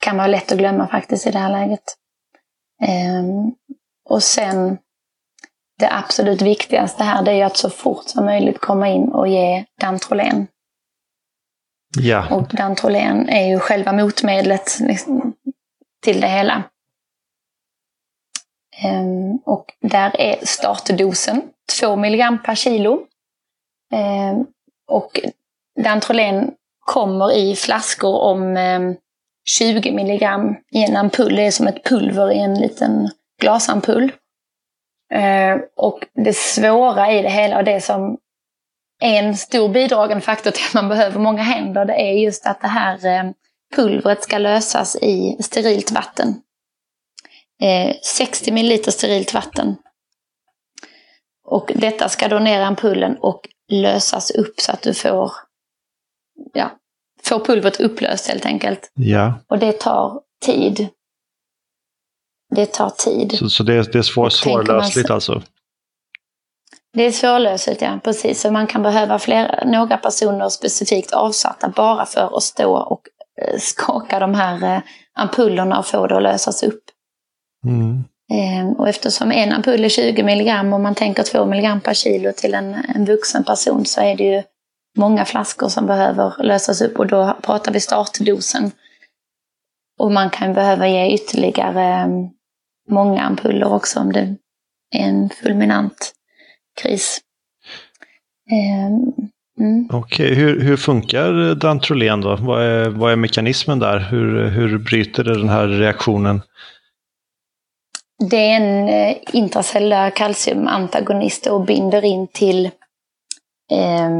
kan 0.00 0.16
vara 0.16 0.26
lätt 0.26 0.52
att 0.52 0.58
glömma 0.58 0.88
faktiskt 0.88 1.26
i 1.26 1.30
det 1.30 1.38
här 1.38 1.50
läget. 1.50 1.96
Um, 3.20 3.54
och 4.08 4.22
sen 4.22 4.78
det 5.78 5.92
absolut 5.92 6.42
viktigaste 6.42 7.04
här 7.04 7.22
det 7.22 7.30
är 7.30 7.34
ju 7.34 7.42
att 7.42 7.56
så 7.56 7.70
fort 7.70 8.04
som 8.06 8.24
möjligt 8.24 8.60
komma 8.60 8.88
in 8.88 9.08
och 9.08 9.28
ge 9.28 9.64
Dantrolen. 9.80 10.46
Ja. 11.98 12.34
Och 12.34 12.48
Dantrolen 12.48 13.28
är 13.28 13.48
ju 13.48 13.58
själva 13.58 13.92
motmedlet 13.92 14.80
liksom, 14.80 15.32
till 16.02 16.20
det 16.20 16.28
hela. 16.28 16.62
Ehm, 18.84 19.36
och 19.44 19.74
där 19.80 20.20
är 20.20 20.46
startdosen 20.46 21.42
2 21.80 21.92
mg 21.92 22.38
per 22.44 22.54
kilo. 22.54 23.06
Ehm, 23.92 24.46
och 24.88 25.20
Dantrolen 25.82 26.50
kommer 26.80 27.32
i 27.32 27.56
flaskor 27.56 28.20
om 28.20 28.56
ehm, 28.56 28.96
20 29.44 29.90
mg 29.90 30.26
i 30.70 30.84
en 30.84 30.96
ampull. 30.96 31.36
Det 31.36 31.46
är 31.46 31.50
som 31.50 31.66
ett 31.66 31.84
pulver 31.84 32.32
i 32.32 32.38
en 32.38 32.54
liten 32.60 33.10
glasampull. 33.40 34.12
Och 35.76 36.06
det 36.14 36.36
svåra 36.36 37.12
i 37.12 37.22
det 37.22 37.30
hela 37.30 37.58
och 37.58 37.64
det 37.64 37.80
som 37.80 38.18
är 39.02 39.22
en 39.22 39.36
stor 39.36 39.68
bidragande 39.68 40.20
faktor 40.20 40.50
till 40.50 40.64
att 40.66 40.74
man 40.74 40.88
behöver 40.88 41.20
många 41.20 41.42
händer, 41.42 41.84
det 41.84 41.94
är 41.94 42.12
just 42.12 42.46
att 42.46 42.60
det 42.60 42.68
här 42.68 43.34
pulvret 43.74 44.22
ska 44.22 44.38
lösas 44.38 44.96
i 44.96 45.36
sterilt 45.42 45.90
vatten. 45.90 46.34
60 48.02 48.50
eh, 48.50 48.54
ml 48.54 48.92
sterilt 48.92 49.34
vatten. 49.34 49.76
Och 51.44 51.72
detta 51.74 52.08
ska 52.08 52.28
då 52.28 52.38
ner 52.38 52.60
i 52.60 52.62
ampullen 52.62 53.16
och 53.20 53.48
lösas 53.68 54.30
upp 54.30 54.60
så 54.60 54.72
att 54.72 54.82
du 54.82 54.94
får, 54.94 55.32
ja, 56.52 56.70
får 57.22 57.44
pulvret 57.44 57.80
upplöst 57.80 58.28
helt 58.28 58.46
enkelt. 58.46 58.92
Ja. 58.94 59.34
Och 59.48 59.58
det 59.58 59.72
tar 59.72 60.20
tid. 60.44 60.88
Det 62.54 62.66
tar 62.66 62.90
tid. 62.90 63.38
Så, 63.38 63.48
så 63.48 63.62
det, 63.62 63.92
det 63.92 63.98
är 63.98 64.02
svår, 64.02 64.28
svårlösligt 64.28 65.10
alltså? 65.10 65.42
Det 66.92 67.02
är 67.02 67.12
svårlösligt, 67.12 67.82
ja. 67.82 68.00
Precis. 68.04 68.40
Så 68.40 68.50
man 68.50 68.66
kan 68.66 68.82
behöva 68.82 69.18
flera, 69.18 69.64
några 69.64 69.96
personer 69.96 70.48
specifikt 70.48 71.12
avsatta 71.12 71.68
bara 71.68 72.06
för 72.06 72.36
att 72.36 72.42
stå 72.42 72.76
och 72.76 73.00
eh, 73.42 73.58
skaka 73.58 74.18
de 74.18 74.34
här 74.34 74.76
eh, 74.76 74.82
ampullerna 75.14 75.78
och 75.78 75.86
få 75.86 76.06
det 76.06 76.16
att 76.16 76.22
lösas 76.22 76.62
upp. 76.62 76.81
Mm. 77.64 78.04
Ehm, 78.32 78.72
och 78.72 78.88
eftersom 78.88 79.32
en 79.32 79.52
ampull 79.52 79.84
är 79.84 79.88
20 79.88 80.22
milligram 80.22 80.72
och 80.72 80.80
man 80.80 80.94
tänker 80.94 81.22
2 81.22 81.46
milligram 81.46 81.80
per 81.80 81.94
kilo 81.94 82.32
till 82.36 82.54
en, 82.54 82.74
en 82.74 83.04
vuxen 83.04 83.44
person 83.44 83.86
så 83.86 84.00
är 84.00 84.16
det 84.16 84.24
ju 84.24 84.42
många 84.98 85.24
flaskor 85.24 85.68
som 85.68 85.86
behöver 85.86 86.42
lösas 86.42 86.80
upp 86.80 86.98
och 86.98 87.06
då 87.06 87.36
pratar 87.42 87.72
vi 87.72 87.80
startdosen. 87.80 88.70
Och 89.98 90.12
man 90.12 90.30
kan 90.30 90.54
behöva 90.54 90.88
ge 90.88 91.14
ytterligare 91.14 91.84
ehm, 91.84 92.28
många 92.90 93.22
ampuller 93.22 93.72
också 93.72 94.00
om 94.00 94.12
det 94.12 94.20
är 94.20 95.08
en 95.08 95.30
fulminant 95.30 96.12
kris. 96.82 97.20
Ehm, 98.50 99.12
Mm. 99.58 99.88
Okej, 99.92 100.34
hur, 100.34 100.60
hur 100.60 100.76
funkar 100.76 101.54
Dantrolen 101.54 102.20
då? 102.20 102.36
Vad 102.36 102.62
är, 102.62 102.88
vad 102.88 103.12
är 103.12 103.16
mekanismen 103.16 103.78
där? 103.78 103.98
Hur, 103.98 104.48
hur 104.48 104.78
bryter 104.78 105.24
det 105.24 105.38
den 105.38 105.48
här 105.48 105.68
reaktionen? 105.68 106.42
Det 108.30 108.36
är 108.36 108.56
en 108.56 108.88
eh, 108.88 109.16
intracellulär 109.32 110.10
kalciumantagonist 110.10 111.46
och 111.46 111.64
binder 111.64 112.04
in 112.04 112.28
till 112.28 112.66
eh, 113.70 114.10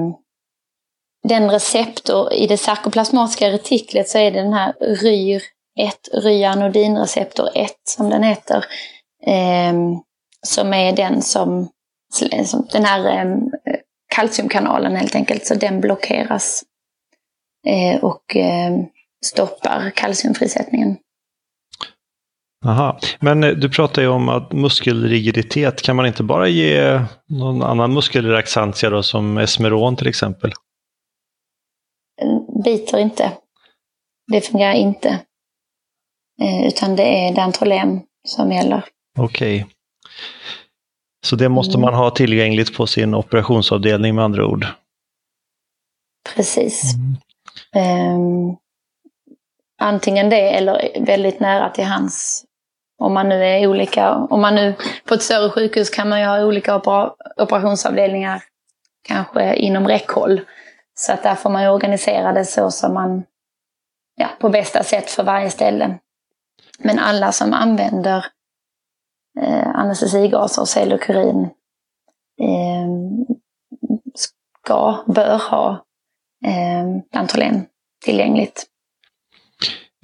den 1.28 1.50
receptor, 1.50 2.32
i 2.32 2.46
det 2.46 2.56
sarkoplasmatiska 2.56 3.50
retiklet 3.50 4.08
så 4.08 4.18
är 4.18 4.30
det 4.30 4.42
den 4.42 4.52
här 4.52 4.72
RYR 4.80 5.42
1, 5.78 6.08
ryanodinreceptor 6.12 7.48
1 7.54 7.72
som 7.84 8.10
den 8.10 8.22
heter, 8.22 8.64
eh, 9.26 9.72
som 10.46 10.74
är 10.74 10.96
den 10.96 11.22
som, 11.22 11.68
som 12.44 12.66
den 12.72 12.84
här 12.84 13.18
eh, 13.18 13.36
kalciumkanalen 14.14 14.96
helt 14.96 15.14
enkelt, 15.14 15.46
så 15.46 15.54
den 15.54 15.80
blockeras 15.80 16.64
eh, 17.66 18.04
och 18.04 18.36
eh, 18.36 18.72
stoppar 19.24 19.90
kalciumfrisättningen. 19.90 20.96
Aha. 22.64 22.98
Men 23.20 23.44
eh, 23.44 23.50
du 23.50 23.68
pratar 23.68 24.02
ju 24.02 24.08
om 24.08 24.28
att 24.28 24.52
muskelrigiditet, 24.52 25.82
kan 25.82 25.96
man 25.96 26.06
inte 26.06 26.22
bara 26.22 26.48
ge 26.48 27.00
någon 27.28 27.62
annan 27.62 27.92
muskelrelaxantia 27.92 28.90
då, 28.90 29.02
som 29.02 29.38
Esmeron 29.38 29.96
till 29.96 30.06
exempel? 30.06 30.52
Biter 32.64 32.98
inte. 32.98 33.32
Det 34.32 34.40
fungerar 34.40 34.74
inte. 34.74 35.08
Eh, 36.42 36.66
utan 36.66 36.96
det 36.96 37.02
är 37.02 37.34
Dantrolem 37.34 38.00
som 38.28 38.52
gäller. 38.52 38.84
Okej. 39.18 39.56
Okay. 39.62 39.72
Så 41.24 41.36
det 41.36 41.48
måste 41.48 41.74
mm. 41.74 41.80
man 41.80 41.94
ha 41.94 42.10
tillgängligt 42.10 42.76
på 42.76 42.86
sin 42.86 43.14
operationsavdelning 43.14 44.14
med 44.14 44.24
andra 44.24 44.46
ord? 44.46 44.66
Precis. 46.34 46.94
Mm. 47.74 48.16
Um, 48.16 48.56
antingen 49.80 50.30
det 50.30 50.50
eller 50.50 51.04
väldigt 51.06 51.40
nära 51.40 51.70
till 51.70 51.84
hans. 51.84 52.44
Om 52.98 53.14
man 53.14 53.28
nu 53.28 53.44
är 53.44 53.66
olika, 53.66 54.14
om 54.14 54.40
man 54.40 54.54
nu 54.54 54.74
på 55.04 55.14
ett 55.14 55.22
större 55.22 55.50
sjukhus 55.50 55.90
kan 55.90 56.08
man 56.08 56.20
ju 56.20 56.26
ha 56.26 56.44
olika 56.44 56.76
opera, 56.76 57.12
operationsavdelningar 57.36 58.42
kanske 59.02 59.54
inom 59.54 59.88
räckhåll. 59.88 60.40
Så 60.94 61.12
att 61.12 61.22
där 61.22 61.34
får 61.34 61.50
man 61.50 61.62
ju 61.62 61.68
organisera 61.68 62.32
det 62.32 62.44
så 62.44 62.70
som 62.70 62.94
man, 62.94 63.24
ja, 64.16 64.28
på 64.40 64.48
bästa 64.48 64.82
sätt 64.82 65.10
för 65.10 65.22
varje 65.22 65.50
ställe. 65.50 65.98
Men 66.78 66.98
alla 66.98 67.32
som 67.32 67.52
använder 67.52 68.26
eh, 69.40 69.68
anestesigaser, 69.68 70.64
cellokurin 70.64 71.42
eh, 72.40 72.88
ska, 74.14 75.04
bör 75.06 75.38
ha 75.50 75.84
eh, 76.46 77.02
Dantolen 77.12 77.66
tillgängligt. 78.04 78.66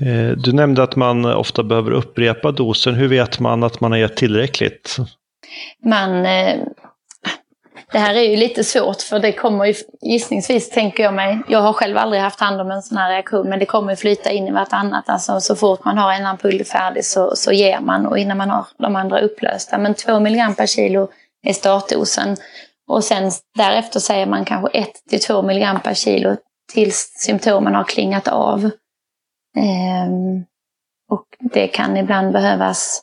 Eh, 0.03 0.37
du 0.37 0.53
nämnde 0.53 0.83
att 0.83 0.97
man 0.97 1.25
ofta 1.25 1.63
behöver 1.63 1.91
upprepa 1.91 2.53
dosen. 2.53 2.95
Hur 2.95 3.09
vet 3.09 3.41
man 3.41 3.63
att 3.63 3.81
man 3.81 3.93
har 3.93 3.99
gett 3.99 4.17
tillräckligt? 4.17 4.97
Man, 5.85 6.27
eh, 6.27 6.57
det 7.93 7.99
här 7.99 8.15
är 8.15 8.23
ju 8.23 8.37
lite 8.37 8.65
svårt 8.65 9.03
för 9.03 9.19
det 9.19 9.33
kommer 9.33 9.65
ju 9.65 9.75
gissningsvis, 10.03 10.71
tänker 10.71 11.03
jag 11.03 11.15
mig, 11.15 11.39
jag 11.49 11.59
har 11.59 11.73
själv 11.73 11.97
aldrig 11.97 12.23
haft 12.23 12.41
hand 12.41 12.61
om 12.61 12.71
en 12.71 12.83
sån 12.83 12.99
här 12.99 13.11
reaktion, 13.11 13.49
men 13.49 13.59
det 13.59 13.67
kommer 13.67 13.97
flyta 13.97 14.31
in 14.31 14.49
i 14.49 14.51
vartannat. 14.51 15.09
Alltså 15.09 15.41
så 15.41 15.57
fort 15.57 15.85
man 15.85 15.99
har 15.99 16.13
en 16.13 16.27
ampull 16.27 16.65
färdig 16.65 17.05
så, 17.05 17.37
så 17.37 17.53
ger 17.53 17.81
man 17.81 18.07
och 18.07 18.19
innan 18.19 18.37
man 18.37 18.51
har 18.51 18.67
de 18.79 18.97
andra 18.97 19.21
upplösta. 19.21 19.79
Men 19.79 19.95
2 19.95 20.17
mg 20.17 20.55
per 20.57 20.67
kilo 20.67 21.09
är 21.47 21.53
startdosen. 21.53 22.37
Och 22.89 23.05
sen 23.05 23.31
därefter 23.59 24.01
säger 24.01 24.27
man 24.27 24.45
kanske 24.45 24.87
1-2 25.13 25.43
mg 25.43 25.83
per 25.85 25.95
kilo 25.95 26.37
tills 26.73 27.13
symptomen 27.17 27.75
har 27.75 27.85
klingat 27.85 28.29
av. 28.29 28.71
Ehm, 29.59 30.45
och 31.11 31.25
det 31.41 31.69
kan 31.69 31.97
ibland 31.97 32.33
behövas 32.33 33.03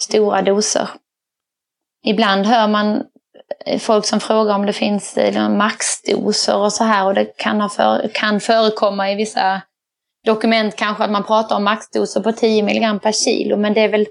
stora 0.00 0.42
doser. 0.42 0.88
Ibland 2.04 2.46
hör 2.46 2.68
man 2.68 3.02
eh, 3.66 3.78
folk 3.78 4.04
som 4.04 4.20
frågar 4.20 4.54
om 4.54 4.66
det 4.66 4.72
finns 4.72 5.16
eh, 5.16 5.48
maxdoser 5.48 6.56
och 6.56 6.72
så 6.72 6.84
här 6.84 7.06
och 7.06 7.14
det 7.14 7.36
kan, 7.36 7.60
ha 7.60 7.68
för, 7.68 8.10
kan 8.14 8.40
förekomma 8.40 9.10
i 9.10 9.14
vissa 9.14 9.62
dokument 10.26 10.76
kanske 10.76 11.04
att 11.04 11.10
man 11.10 11.24
pratar 11.24 11.56
om 11.56 11.64
maxdoser 11.64 12.20
på 12.20 12.32
10 12.32 12.62
mg 12.62 12.98
per 13.02 13.12
kilo 13.12 13.56
men 13.56 13.74
det 13.74 13.80
är 13.80 13.88
väl 13.88 14.06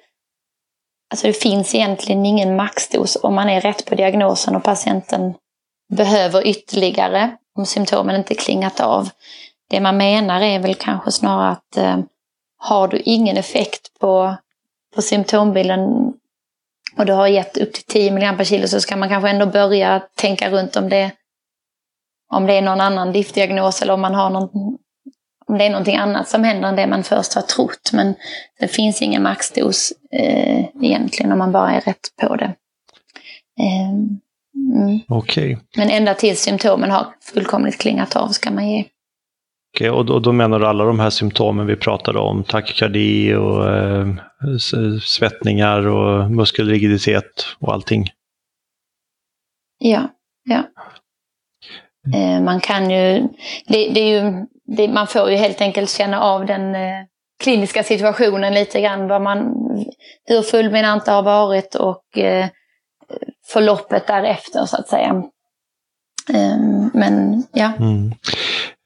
Alltså 1.12 1.28
det 1.28 1.34
finns 1.34 1.76
egentligen 1.76 2.26
ingen 2.26 2.56
maxdos 2.56 3.18
om 3.24 3.36
man 3.36 3.50
är 3.50 3.62
rätt 3.62 3.86
på 3.86 3.96
diagnosen 3.96 4.56
och 4.56 4.64
patienten 4.64 5.34
behöver 5.94 6.48
ytterligare 6.48 7.38
om 7.58 7.66
symptomen 7.66 8.16
inte 8.16 8.36
klingat 8.36 8.80
av. 8.80 9.10
Det 9.72 9.80
man 9.80 9.98
menar 9.98 10.42
är 10.42 10.60
väl 10.60 10.76
kanske 10.76 11.12
snarare 11.12 11.52
att 11.52 11.78
eh, 11.78 12.00
har 12.58 12.88
du 12.88 12.98
ingen 12.98 13.38
effekt 13.38 14.00
på, 14.00 14.36
på 14.96 15.02
symptombilden 15.02 16.14
och 16.98 17.06
du 17.06 17.14
har 17.14 17.28
gett 17.28 17.58
upp 17.58 17.74
till 17.74 17.84
10 17.84 18.12
mg 18.12 18.38
per 18.38 18.44
kilo 18.44 18.68
så 18.68 18.82
ska 18.82 18.96
man 18.96 19.10
kanske 19.10 19.30
ändå 19.30 19.46
börja 19.46 20.02
tänka 20.16 20.50
runt 20.50 20.76
om 20.76 20.90
det, 20.90 21.12
om 22.34 22.46
det 22.46 22.54
är 22.54 22.62
någon 22.62 22.82
annan 22.82 23.12
diftdiagnos 23.12 23.82
eller 23.82 23.94
om 23.94 24.02
man 24.02 24.16
har 24.16 24.30
någon, 24.30 24.50
om 25.46 25.58
det 25.58 25.66
är 25.66 25.70
någonting 25.70 25.98
annat 25.98 26.30
som 26.30 26.44
händer 26.44 26.70
än 26.70 26.76
det 26.76 26.88
man 26.88 27.04
först 27.04 27.34
har 27.34 27.42
trott. 27.42 27.90
Men 27.94 28.16
det 28.60 28.68
finns 28.68 29.02
ingen 29.02 29.24
maxdos 29.24 29.94
eh, 30.12 30.66
egentligen 30.82 31.32
om 31.32 31.38
man 31.38 31.52
bara 31.52 31.72
är 31.72 31.82
rätt 31.82 32.16
på 32.22 32.36
det. 32.36 32.54
Eh, 33.60 33.90
mm. 34.76 35.00
Okay. 35.08 35.58
Men 35.78 35.90
ända 35.90 36.14
tills 36.14 36.42
symptomen 36.42 36.92
har 36.92 37.08
fullkomligt 37.22 37.78
klingat 37.78 38.16
av 38.16 38.28
ska 38.28 38.52
man 38.52 38.70
ge. 38.70 38.86
Okej, 39.76 39.90
och 39.90 40.06
då, 40.06 40.20
då, 40.20 40.32
menar 40.32 40.60
du 40.60 40.68
alla 40.68 40.86
de 40.86 41.00
här 41.00 41.10
symptomen 41.10 41.68
vi 41.68 41.76
pratade 41.76 42.20
om, 42.20 42.44
takykardi 42.44 43.34
och 43.34 43.70
eh, 43.70 44.08
svettningar 45.04 45.88
och 45.88 46.32
muskelrigiditet 46.32 47.46
och 47.60 47.74
allting? 47.74 48.06
Ja, 49.78 50.10
ja. 50.44 50.64
Eh, 52.16 52.42
man 52.42 52.60
kan 52.60 52.90
ju, 52.92 53.28
det, 53.68 53.90
det 53.90 54.00
är 54.00 54.24
ju 54.24 54.46
det, 54.78 54.88
man 54.88 55.08
får 55.08 55.30
ju 55.30 55.36
helt 55.36 55.62
enkelt 55.62 55.90
känna 55.90 56.22
av 56.22 56.46
den 56.46 56.76
eh, 56.76 57.06
kliniska 57.44 57.84
situationen 57.84 58.54
lite 58.54 58.82
grann, 58.82 59.08
vad 59.08 59.22
man, 59.22 59.54
hur 60.26 60.42
fulminant 60.42 61.06
det 61.06 61.12
har 61.12 61.24
varit 61.24 61.76
och 61.76 62.18
eh, 62.18 62.48
förloppet 63.48 64.08
därefter 64.08 64.66
så 64.66 64.78
att 64.78 64.88
säga. 64.88 65.24
Ehm, 66.34 66.92
men 66.94 67.44
ja. 67.52 67.72
Mm. 67.80 68.12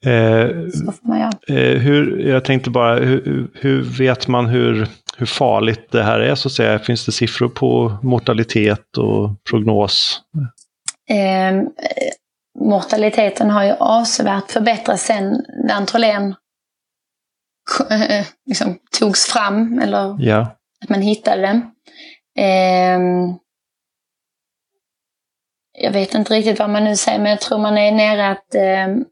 Eh, 0.04 0.68
så 0.70 0.92
får 0.92 1.08
man 1.08 1.18
göra. 1.20 1.60
Eh, 1.60 1.78
hur, 1.78 2.18
jag 2.18 2.44
tänkte 2.44 2.70
bara, 2.70 2.94
hur, 2.94 3.50
hur, 3.54 3.82
vet 3.82 4.28
man 4.28 4.46
hur, 4.46 4.88
hur 5.16 5.26
farligt 5.26 5.90
det 5.90 6.02
här 6.02 6.20
är 6.20 6.34
så 6.34 6.48
att 6.48 6.52
säga? 6.52 6.78
Finns 6.78 7.06
det 7.06 7.12
siffror 7.12 7.48
på 7.48 7.98
mortalitet 8.02 8.98
och 8.98 9.44
prognos? 9.50 10.20
Eh, 11.10 11.62
mortaliteten 12.58 13.50
har 13.50 13.64
ju 13.64 13.72
avsevärt 13.72 14.50
förbättrats 14.50 15.06
sedan 15.06 15.44
Dantrolen 15.68 16.34
liksom, 18.46 18.78
togs 18.98 19.26
fram, 19.26 19.78
eller 19.78 20.16
ja. 20.18 20.56
att 20.84 20.88
man 20.88 21.02
hittade 21.02 21.42
den. 21.42 21.56
Eh, 22.38 23.00
jag 25.78 25.92
vet 25.92 26.14
inte 26.14 26.34
riktigt 26.34 26.58
vad 26.58 26.70
man 26.70 26.84
nu 26.84 26.96
säger, 26.96 27.18
men 27.18 27.30
jag 27.30 27.40
tror 27.40 27.58
man 27.58 27.78
är 27.78 27.92
nere 27.92 28.30
att... 28.30 28.54
Eh, 28.54 29.06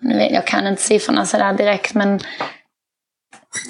nu 0.00 0.16
vet, 0.16 0.32
jag 0.32 0.46
kan 0.46 0.66
inte 0.66 0.82
siffrorna 0.82 1.26
sådär 1.26 1.52
direkt, 1.52 1.94
men 1.94 2.20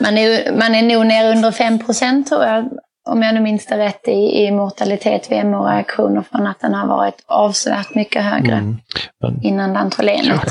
man 0.00 0.18
är, 0.18 0.52
man 0.52 0.74
är 0.74 0.82
nog 0.82 1.06
nere 1.06 1.32
under 1.36 1.52
5 1.52 1.78
procent 1.78 2.28
tror 2.28 2.44
jag, 2.44 2.68
om 3.08 3.22
jag 3.22 3.34
nu 3.34 3.40
minns 3.40 3.66
det 3.66 3.78
rätt, 3.78 4.08
i, 4.08 4.44
i 4.44 4.50
mortalitet 4.50 5.32
vid 5.32 5.46
MO-reaktioner 5.46 6.22
från 6.22 6.46
att 6.46 6.60
den 6.60 6.74
har 6.74 6.86
varit 6.86 7.24
avsevärt 7.26 7.94
mycket 7.94 8.22
högre 8.22 8.56
mm. 8.56 8.76
men, 9.20 9.42
innan 9.42 9.72
dantrolenet. 9.72 10.48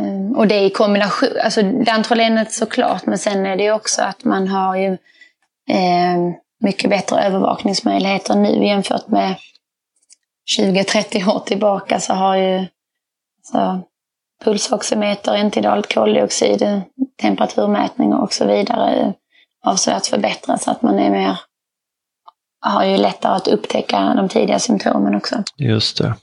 Um, 0.00 0.36
och 0.36 0.46
det 0.46 0.54
är 0.54 0.64
i 0.64 0.70
kombination, 0.70 1.28
alltså 1.44 1.62
dantrolenet 1.62 2.52
såklart, 2.52 3.06
men 3.06 3.18
sen 3.18 3.46
är 3.46 3.56
det 3.56 3.72
också 3.72 4.02
att 4.02 4.24
man 4.24 4.48
har 4.48 4.76
ju 4.76 4.88
eh, 5.70 6.18
mycket 6.60 6.90
bättre 6.90 7.22
övervakningsmöjligheter 7.22 8.34
nu 8.34 8.66
jämfört 8.66 9.08
med 9.08 9.34
20-30 10.58 11.28
år 11.28 11.40
tillbaka 11.40 12.00
så 12.00 12.12
har 12.12 12.36
ju 12.36 12.66
så, 13.42 13.82
pulsoximeter, 14.44 15.36
intidalt 15.36 15.94
koldioxid, 15.94 16.82
temperaturmätning 17.22 18.14
och 18.14 18.32
så 18.32 18.46
vidare 18.46 19.14
avsevärt 19.64 20.06
förbättras. 20.06 20.64
Så 20.64 20.70
att 20.70 20.82
man 20.82 20.98
är 20.98 21.10
mer, 21.10 21.36
har 22.60 22.84
ju 22.84 22.96
lättare 22.96 23.36
att 23.36 23.48
upptäcka 23.48 24.14
de 24.16 24.28
tidiga 24.28 24.58
symptomen 24.58 25.14
också. 25.14 25.42
Just 25.56 25.98
det. 25.98 26.14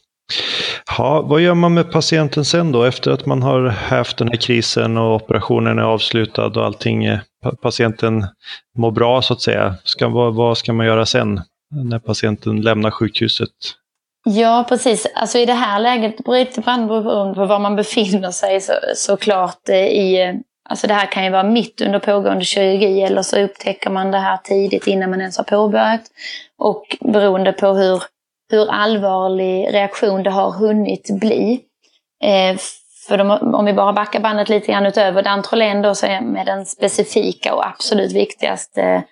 Ja, 0.98 1.22
vad 1.22 1.42
gör 1.42 1.54
man 1.54 1.74
med 1.74 1.92
patienten 1.92 2.46
sen 2.46 2.72
då 2.72 2.84
efter 2.84 3.12
att 3.12 3.26
man 3.26 3.44
har 3.44 3.68
haft 3.68 4.18
den 4.18 4.28
här 4.28 4.36
krisen 4.36 4.98
och 4.98 5.16
operationen 5.16 5.80
är 5.80 5.84
avslutad 5.84 6.46
och 6.46 6.66
allting, 6.66 7.20
patienten 7.62 8.28
mår 8.78 8.92
bra 8.92 9.22
så 9.22 9.34
att 9.34 9.42
säga. 9.42 9.76
Ska, 9.84 10.10
vad, 10.10 10.36
vad 10.36 10.58
ska 10.58 10.74
man 10.74 10.86
göra 10.86 11.06
sen 11.06 11.42
när 11.72 12.00
patienten 12.00 12.62
lämnar 12.62 12.92
sjukhuset? 12.92 13.50
Ja, 14.24 14.66
precis. 14.70 15.08
Alltså 15.16 15.38
i 15.38 15.46
det 15.46 15.54
här 15.54 15.80
läget, 15.80 16.28
lite 16.28 16.62
beroende 16.62 17.36
på 17.36 17.46
var 17.46 17.60
man 17.60 17.76
befinner 17.76 18.32
sig 18.32 18.62
så, 18.62 18.74
såklart 18.96 19.70
eh, 19.70 19.76
i... 19.76 20.22
Eh, 20.22 20.34
alltså 20.70 20.88
det 20.88 20.94
här 20.94 21.06
kan 21.06 21.24
ju 21.24 21.30
vara 21.30 21.44
mitt 21.44 21.82
under 21.82 22.00
pågående 22.00 22.46
kirurgi 22.46 23.02
eller 23.02 23.22
så 23.22 23.40
upptäcker 23.40 23.90
man 23.90 24.12
det 24.12 24.18
här 24.18 24.38
tidigt 24.38 24.88
innan 24.88 25.10
man 25.10 25.20
ens 25.20 25.38
har 25.38 25.44
påbörjat. 25.44 26.02
Och 26.58 26.98
beroende 27.02 27.52
på 27.52 27.68
hur, 27.68 28.04
hur 28.52 28.72
allvarlig 28.72 29.74
reaktion 29.74 30.24
det 30.24 30.30
har 30.30 30.52
hunnit 30.52 31.20
bli. 31.20 31.62
Eh, 32.24 32.58
för 33.08 33.18
de, 33.18 33.32
om 33.32 33.66
vi 33.66 33.74
bara 33.74 33.94
backar 33.94 34.20
bandet 34.20 34.50
lite 34.50 34.72
grann 34.72 34.86
utöver 34.86 35.24
Dantrolen 35.24 35.82
då 35.82 35.96
så 35.96 36.06
är 36.06 36.22
med 36.22 36.46
den 36.46 36.66
specifika 36.66 37.56
och 37.56 37.68
absolut 37.68 38.12
viktigaste 38.12 39.04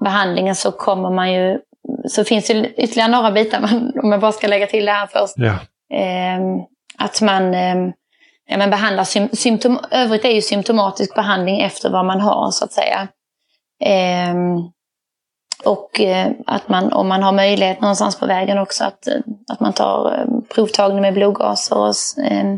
behandlingen 0.00 0.54
så 0.54 0.72
kommer 0.72 1.10
man 1.10 1.32
ju 1.32 1.60
så 2.08 2.24
finns 2.24 2.46
det 2.46 2.74
ytterligare 2.74 3.10
några 3.10 3.30
bitar, 3.30 3.60
man, 3.60 3.92
om 4.02 4.12
jag 4.12 4.20
bara 4.20 4.32
ska 4.32 4.46
lägga 4.46 4.66
till 4.66 4.84
det 4.84 4.92
här 4.92 5.06
först. 5.06 5.34
Ja. 5.36 5.58
Eh, 5.98 6.40
att 6.98 7.20
man 7.20 7.54
eh, 7.54 7.76
ja, 8.46 8.56
men 8.56 8.70
behandlar 8.70 9.04
sym 9.04 9.28
symptom, 9.32 9.78
övrigt 9.90 10.24
är 10.24 10.30
ju 10.30 10.42
symptomatisk 10.42 11.14
behandling 11.14 11.60
efter 11.60 11.90
vad 11.90 12.04
man 12.04 12.20
har 12.20 12.50
så 12.50 12.64
att 12.64 12.72
säga. 12.72 13.08
Eh, 13.84 14.34
och 15.64 16.00
eh, 16.00 16.30
att 16.46 16.68
man, 16.68 16.92
om 16.92 17.08
man 17.08 17.22
har 17.22 17.32
möjlighet 17.32 17.80
någonstans 17.80 18.16
på 18.16 18.26
vägen 18.26 18.58
också, 18.58 18.84
att, 18.84 19.08
att 19.52 19.60
man 19.60 19.72
tar 19.72 20.18
eh, 20.18 20.54
provtagning 20.54 21.00
med 21.00 21.14
blodgaser 21.14 21.78
och, 21.78 22.24
eh, 22.24 22.56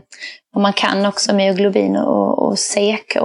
och 0.54 0.60
man 0.60 0.72
kan 0.72 1.06
också 1.06 1.34
myoglobin 1.34 1.96
och, 1.96 2.46
och 2.46 2.58
CK. 2.58 3.16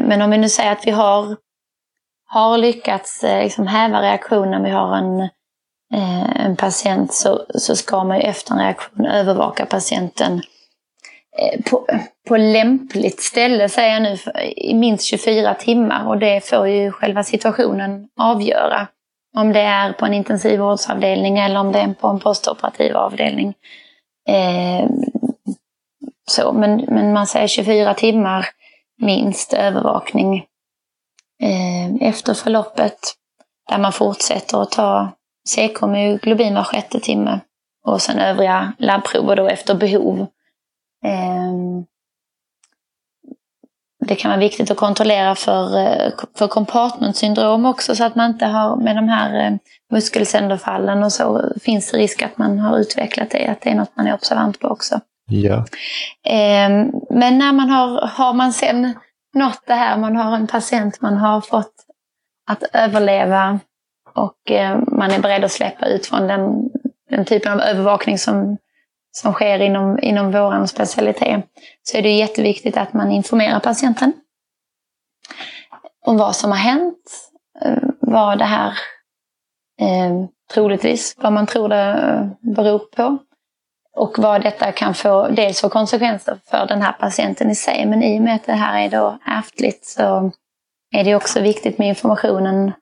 men 0.00 0.22
om 0.22 0.30
vi 0.30 0.38
nu 0.38 0.48
säger 0.48 0.72
att 0.72 0.86
vi 0.86 0.90
har 0.90 1.36
har 2.32 2.58
lyckats 2.58 3.24
eh, 3.24 3.42
liksom 3.42 3.66
häva 3.66 4.02
reaktionen, 4.02 4.62
vi 4.62 4.70
har 4.70 4.96
en, 4.96 5.20
eh, 5.94 6.46
en 6.46 6.56
patient, 6.56 7.14
så, 7.14 7.44
så 7.54 7.76
ska 7.76 8.04
man 8.04 8.16
ju 8.16 8.22
efter 8.22 8.52
en 8.52 8.60
reaktion 8.60 9.06
övervaka 9.06 9.66
patienten 9.66 10.42
eh, 11.38 11.60
på, 11.70 11.86
på 12.28 12.36
lämpligt 12.36 13.22
ställe, 13.22 13.68
säger 13.68 13.92
jag 13.92 14.02
nu, 14.02 14.42
i 14.56 14.74
minst 14.74 15.04
24 15.04 15.54
timmar. 15.54 16.08
Och 16.08 16.18
det 16.18 16.48
får 16.48 16.68
ju 16.68 16.92
själva 16.92 17.24
situationen 17.24 18.08
avgöra. 18.20 18.86
Om 19.36 19.52
det 19.52 19.60
är 19.60 19.92
på 19.92 20.06
en 20.06 20.14
intensivvårdsavdelning 20.14 21.38
eller 21.38 21.60
om 21.60 21.72
det 21.72 21.78
är 21.78 21.94
på 21.94 22.08
en 22.08 22.20
postoperativ 22.20 22.96
avdelning. 22.96 23.54
Eh, 24.28 24.88
så, 26.30 26.52
men, 26.52 26.84
men 26.88 27.12
man 27.12 27.26
säger 27.26 27.46
24 27.46 27.94
timmar 27.94 28.46
minst 28.98 29.52
övervakning 29.52 30.46
efter 32.00 32.34
förloppet. 32.34 32.98
Där 33.70 33.78
man 33.78 33.92
fortsätter 33.92 34.62
att 34.62 34.70
ta 34.70 35.12
CK-myoglobin 35.48 36.54
var 36.54 36.64
sjätte 36.64 37.00
timme. 37.00 37.40
Och 37.86 38.02
sen 38.02 38.18
övriga 38.18 38.72
labbprover 38.78 39.36
då 39.36 39.48
efter 39.48 39.74
behov. 39.74 40.20
Eh, 41.04 41.52
det 44.06 44.14
kan 44.14 44.30
vara 44.30 44.40
viktigt 44.40 44.70
att 44.70 44.76
kontrollera 44.76 45.34
för, 45.34 45.78
eh, 45.78 46.12
för 46.38 46.48
compartment-syndrom 46.48 47.66
också 47.66 47.96
så 47.96 48.04
att 48.04 48.14
man 48.14 48.30
inte 48.30 48.46
har 48.46 48.76
med 48.76 48.96
de 48.96 49.08
här 49.08 49.46
eh, 49.46 49.56
muskelsänderfallen 49.92 51.02
och 51.02 51.12
så 51.12 51.52
finns 51.62 51.94
risk 51.94 52.22
att 52.22 52.38
man 52.38 52.58
har 52.58 52.78
utvecklat 52.78 53.30
det, 53.30 53.46
att 53.46 53.60
det 53.60 53.70
är 53.70 53.74
något 53.74 53.96
man 53.96 54.06
är 54.06 54.14
observant 54.14 54.60
på 54.60 54.68
också. 54.68 55.00
Ja. 55.26 55.64
Ehm, 56.24 56.92
men 57.10 57.38
när 57.38 57.52
man 57.52 57.70
har, 57.70 58.06
har 58.06 58.32
man 58.32 58.52
sen 58.52 58.94
nått 59.34 59.62
det 59.66 59.74
här. 59.74 59.98
Man 59.98 60.16
har 60.16 60.36
en 60.36 60.46
patient 60.46 61.00
man 61.00 61.16
har 61.16 61.40
fått 61.40 61.74
att 62.46 62.62
överleva 62.72 63.60
och 64.14 64.50
eh, 64.50 64.78
man 64.86 65.10
är 65.10 65.20
beredd 65.20 65.44
att 65.44 65.52
släppa 65.52 65.86
ut 65.86 66.06
från 66.06 66.26
den, 66.26 66.70
den 67.10 67.24
typen 67.24 67.52
av 67.52 67.60
övervakning 67.60 68.18
som, 68.18 68.56
som 69.10 69.32
sker 69.32 69.58
inom, 69.62 69.98
inom 69.98 70.32
vår 70.32 70.66
specialitet. 70.66 71.44
Så 71.82 71.96
är 71.96 72.02
det 72.02 72.10
jätteviktigt 72.10 72.76
att 72.76 72.92
man 72.92 73.12
informerar 73.12 73.60
patienten 73.60 74.12
om 76.06 76.16
vad 76.16 76.36
som 76.36 76.50
har 76.50 76.58
hänt, 76.58 77.30
eh, 77.64 77.88
vad 78.00 78.38
det 78.38 78.44
här 78.44 78.72
eh, 79.80 80.26
troligtvis, 80.54 81.16
vad 81.18 81.32
man 81.32 81.46
tror 81.46 81.68
det 81.68 81.76
eh, 81.76 82.52
beror 82.54 82.78
på. 82.78 83.18
Och 84.00 84.18
vad 84.18 84.42
detta 84.42 84.72
kan 84.72 84.94
få, 84.94 85.28
dels 85.28 85.60
få 85.60 85.68
konsekvenser 85.68 86.38
för 86.50 86.66
den 86.66 86.82
här 86.82 86.92
patienten 86.92 87.50
i 87.50 87.54
sig, 87.54 87.86
men 87.86 88.02
i 88.02 88.18
och 88.18 88.22
med 88.22 88.34
att 88.34 88.46
det 88.46 88.52
här 88.52 88.80
är 88.84 88.88
då 88.88 89.18
ärftligt 89.26 89.84
så 89.84 90.30
är 90.96 91.04
det 91.04 91.14
också 91.14 91.40
viktigt 91.40 91.78
med 91.78 91.88
informationen 91.88 92.72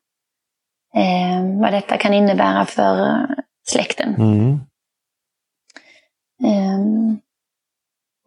eh, 0.94 1.60
vad 1.60 1.72
detta 1.72 1.96
kan 1.96 2.14
innebära 2.14 2.64
för 2.64 3.26
släkten. 3.68 4.14
Mm. 4.14 4.60
Um, 6.44 7.20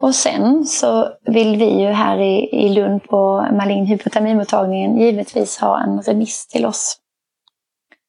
och 0.01 0.15
sen 0.15 0.65
så 0.65 1.09
vill 1.25 1.55
vi 1.55 1.81
ju 1.81 1.87
här 1.87 2.17
i, 2.17 2.49
i 2.65 2.69
Lund 2.69 3.03
på 3.03 3.47
malign 3.51 3.85
hypotermimottagningen 3.85 4.97
givetvis 4.97 5.57
ha 5.57 5.83
en 5.83 6.01
remiss 6.01 6.47
till 6.47 6.65
oss. 6.65 7.00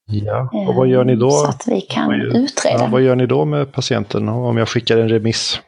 Ja, 0.05 0.49
och 0.67 0.75
vad 0.75 0.87
gör 0.87 1.03
ni 1.03 1.15
då? 1.15 1.31
Så 1.31 1.49
att 1.49 1.67
vi 1.67 1.81
kan 1.81 2.07
vad 2.07 2.17
gör, 2.17 2.37
utreda. 2.37 2.77
Ja, 2.79 2.87
vad 2.91 3.01
gör 3.01 3.15
ni 3.15 3.25
då 3.25 3.45
med 3.45 3.71
patienten 3.73 4.29
om 4.29 4.57
jag 4.57 4.69
skickar 4.69 4.97
en 4.97 5.09
remiss? 5.09 5.59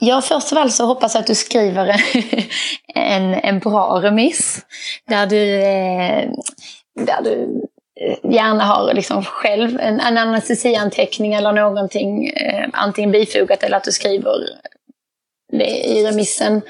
Ja, 0.00 0.20
först 0.20 0.52
av 0.52 0.58
allt 0.58 0.72
så 0.72 0.86
hoppas 0.86 1.14
jag 1.14 1.20
att 1.20 1.26
du 1.26 1.34
skriver 1.34 1.88
en, 2.94 3.34
en 3.34 3.58
bra 3.58 4.00
remiss. 4.02 4.66
Där 5.08 5.26
du, 5.26 5.54
eh, 5.54 6.30
där 7.06 7.22
du 7.24 7.62
eh, 8.00 8.32
gärna 8.32 8.64
har 8.64 8.94
liksom 8.94 9.24
själv 9.24 9.80
en, 9.80 10.00
en 10.00 10.18
anestesianteckning 10.18 11.34
eller 11.34 11.52
någonting 11.52 12.28
eh, 12.28 12.68
antingen 12.72 13.10
bifogat 13.10 13.62
eller 13.62 13.76
att 13.76 13.84
du 13.84 13.92
skriver 13.92 14.30
i 15.52 16.04
remissen 16.04 16.62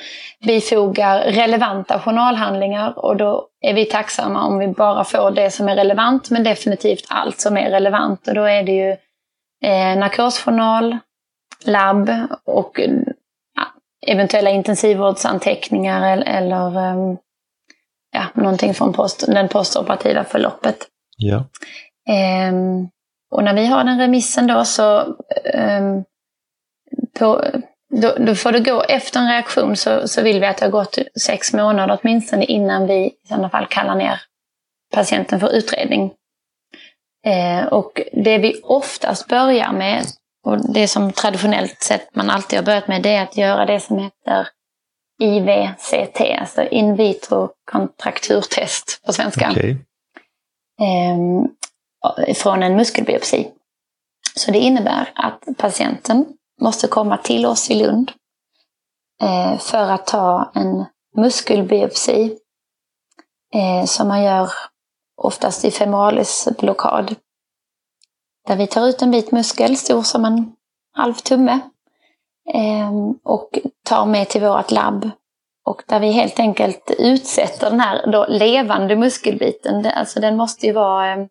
bifogar 0.47 1.21
relevanta 1.21 2.01
journalhandlingar 2.01 2.99
och 2.99 3.17
då 3.17 3.49
är 3.61 3.75
vi 3.75 3.85
tacksamma 3.85 4.47
om 4.47 4.59
vi 4.59 4.69
bara 4.69 5.05
får 5.05 5.31
det 5.31 5.51
som 5.51 5.69
är 5.69 5.77
relevant 5.77 6.31
men 6.31 6.45
definitivt 6.45 7.05
allt 7.09 7.41
som 7.41 7.57
är 7.57 7.71
relevant 7.71 8.29
och 8.29 8.35
då 8.35 8.45
är 8.45 8.63
det 8.63 8.73
ju 8.73 8.91
eh, 9.65 9.99
narkosjournal, 9.99 10.99
labb 11.65 12.11
och 12.45 12.81
ja, 13.55 13.67
eventuella 14.07 14.51
intensivvårdsanteckningar 14.51 16.13
eller, 16.13 16.27
eller 16.27 16.79
ehm, 16.79 17.17
ja, 18.13 18.25
någonting 18.35 18.75
från 18.75 18.93
post, 18.93 19.27
den 19.27 19.49
postoperativa 19.49 20.25
förloppet. 20.25 20.77
Ja. 21.17 21.37
Eh, 22.09 22.53
och 23.31 23.45
när 23.45 23.55
vi 23.55 23.67
har 23.67 23.85
den 23.85 23.99
remissen 23.99 24.47
då 24.47 24.65
så 24.65 24.99
eh, 25.45 26.01
på, 27.19 27.45
då, 27.91 28.15
då, 28.19 28.35
får 28.35 28.53
det 28.53 28.61
gå, 28.61 28.83
efter 28.83 29.21
en 29.21 29.29
reaktion 29.29 29.77
så, 29.77 30.09
så 30.09 30.23
vill 30.23 30.41
vi 30.41 30.47
att 30.47 30.59
det 30.59 30.65
har 30.65 30.71
gått 30.71 30.99
sex 31.21 31.53
månader 31.53 31.99
åtminstone 32.03 32.45
innan 32.45 32.87
vi 32.87 32.95
i 32.95 33.13
sådana 33.29 33.51
fall 33.51 33.67
kallar 33.67 33.95
ner 33.95 34.21
patienten 34.95 35.41
för 35.41 35.53
utredning. 35.53 36.13
Eh, 37.27 37.67
och 37.67 38.01
det 38.13 38.39
vi 38.39 38.61
oftast 38.63 39.29
börjar 39.29 39.73
med, 39.73 40.05
och 40.45 40.73
det 40.73 40.89
som 40.89 41.13
traditionellt 41.13 41.83
sett 41.83 42.15
man 42.15 42.31
alltid 42.31 42.59
har 42.59 42.67
börjat 42.67 42.89
med, 42.89 43.03
det 43.03 43.15
är 43.15 43.23
att 43.23 43.37
göra 43.37 43.67
det 43.67 43.81
som 43.81 43.99
heter 43.99 44.49
IVCT, 45.23 46.21
alltså 46.41 46.63
in 46.63 46.97
vitro 46.97 47.51
kontrakturtest 47.71 49.03
på 49.07 49.13
svenska. 49.13 49.51
Okay. 49.51 49.77
Eh, 50.81 52.35
från 52.35 52.63
en 52.63 52.77
muskelbiopsi. 52.77 53.49
Så 54.35 54.51
det 54.51 54.59
innebär 54.59 55.11
att 55.15 55.45
patienten 55.57 56.27
måste 56.61 56.89
komma 56.89 57.17
till 57.17 57.47
oss 57.47 57.71
i 57.71 57.75
Lund 57.75 58.13
eh, 59.23 59.59
för 59.59 59.91
att 59.91 60.07
ta 60.07 60.51
en 60.55 60.85
muskelbiopsi 61.17 62.39
eh, 63.55 63.85
som 63.87 64.09
man 64.09 64.23
gör 64.23 64.51
oftast 65.17 65.65
i 65.65 65.71
femoralisblockad. 65.71 67.15
Där 68.47 68.57
vi 68.57 68.67
tar 68.67 68.89
ut 68.89 69.03
en 69.03 69.11
bit 69.11 69.33
muskel 69.33 69.77
stor 69.77 70.03
som 70.03 70.25
en 70.25 70.53
halv 70.93 71.15
tumme 71.15 71.61
eh, 72.55 72.93
och 73.25 73.59
tar 73.85 74.07
med 74.07 74.29
till 74.29 74.41
vårt 74.41 74.71
labb. 74.71 75.11
Och 75.65 75.83
där 75.87 76.01
vi 76.01 76.11
helt 76.11 76.41
enkelt 76.41 76.91
utsätter 76.99 77.71
den 77.71 77.81
här 77.81 78.11
då 78.13 78.27
levande 78.29 78.97
muskelbiten. 78.97 79.87
Alltså 79.87 80.21
den 80.21 80.37
måste 80.37 80.67
ju 80.67 80.73
vara 80.73 81.13
eh, 81.13 81.27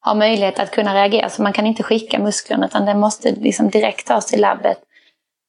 har 0.00 0.14
möjlighet 0.14 0.58
att 0.58 0.70
kunna 0.70 0.94
reagera. 0.94 1.28
Så 1.28 1.42
man 1.42 1.52
kan 1.52 1.66
inte 1.66 1.82
skicka 1.82 2.18
muskeln 2.18 2.64
utan 2.64 2.86
den 2.86 3.00
måste 3.00 3.30
liksom 3.30 3.70
direkt 3.70 4.06
tas 4.06 4.26
till 4.26 4.40
labbet. 4.40 4.78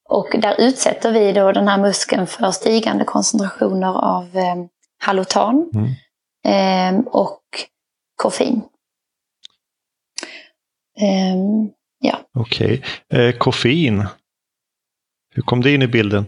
Och 0.09 0.27
där 0.41 0.61
utsätter 0.61 1.11
vi 1.11 1.31
då 1.31 1.51
den 1.51 1.67
här 1.67 1.77
muskeln 1.77 2.27
för 2.27 2.51
stigande 2.51 3.05
koncentrationer 3.05 3.97
av 3.97 4.37
eh, 4.37 4.55
halotan 4.99 5.69
mm. 5.73 6.95
eh, 6.97 7.05
och 7.05 7.41
koffein. 8.15 8.61
Eh, 10.99 11.35
ja. 11.99 12.19
Okej. 12.33 12.83
Okay. 13.09 13.27
Eh, 13.27 13.37
koffein, 13.37 14.07
hur 15.35 15.43
kom 15.43 15.61
det 15.61 15.73
in 15.73 15.81
i 15.81 15.87
bilden? 15.87 16.25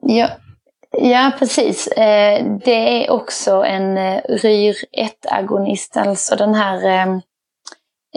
Ja, 0.00 0.30
ja 0.90 1.32
precis. 1.38 1.86
Eh, 1.86 2.58
det 2.64 3.06
är 3.06 3.10
också 3.10 3.64
en 3.64 3.96
eh, 3.96 4.22
RYR1-agonist, 4.28 5.96
alltså 5.96 6.36
den 6.36 6.54
här 6.54 7.20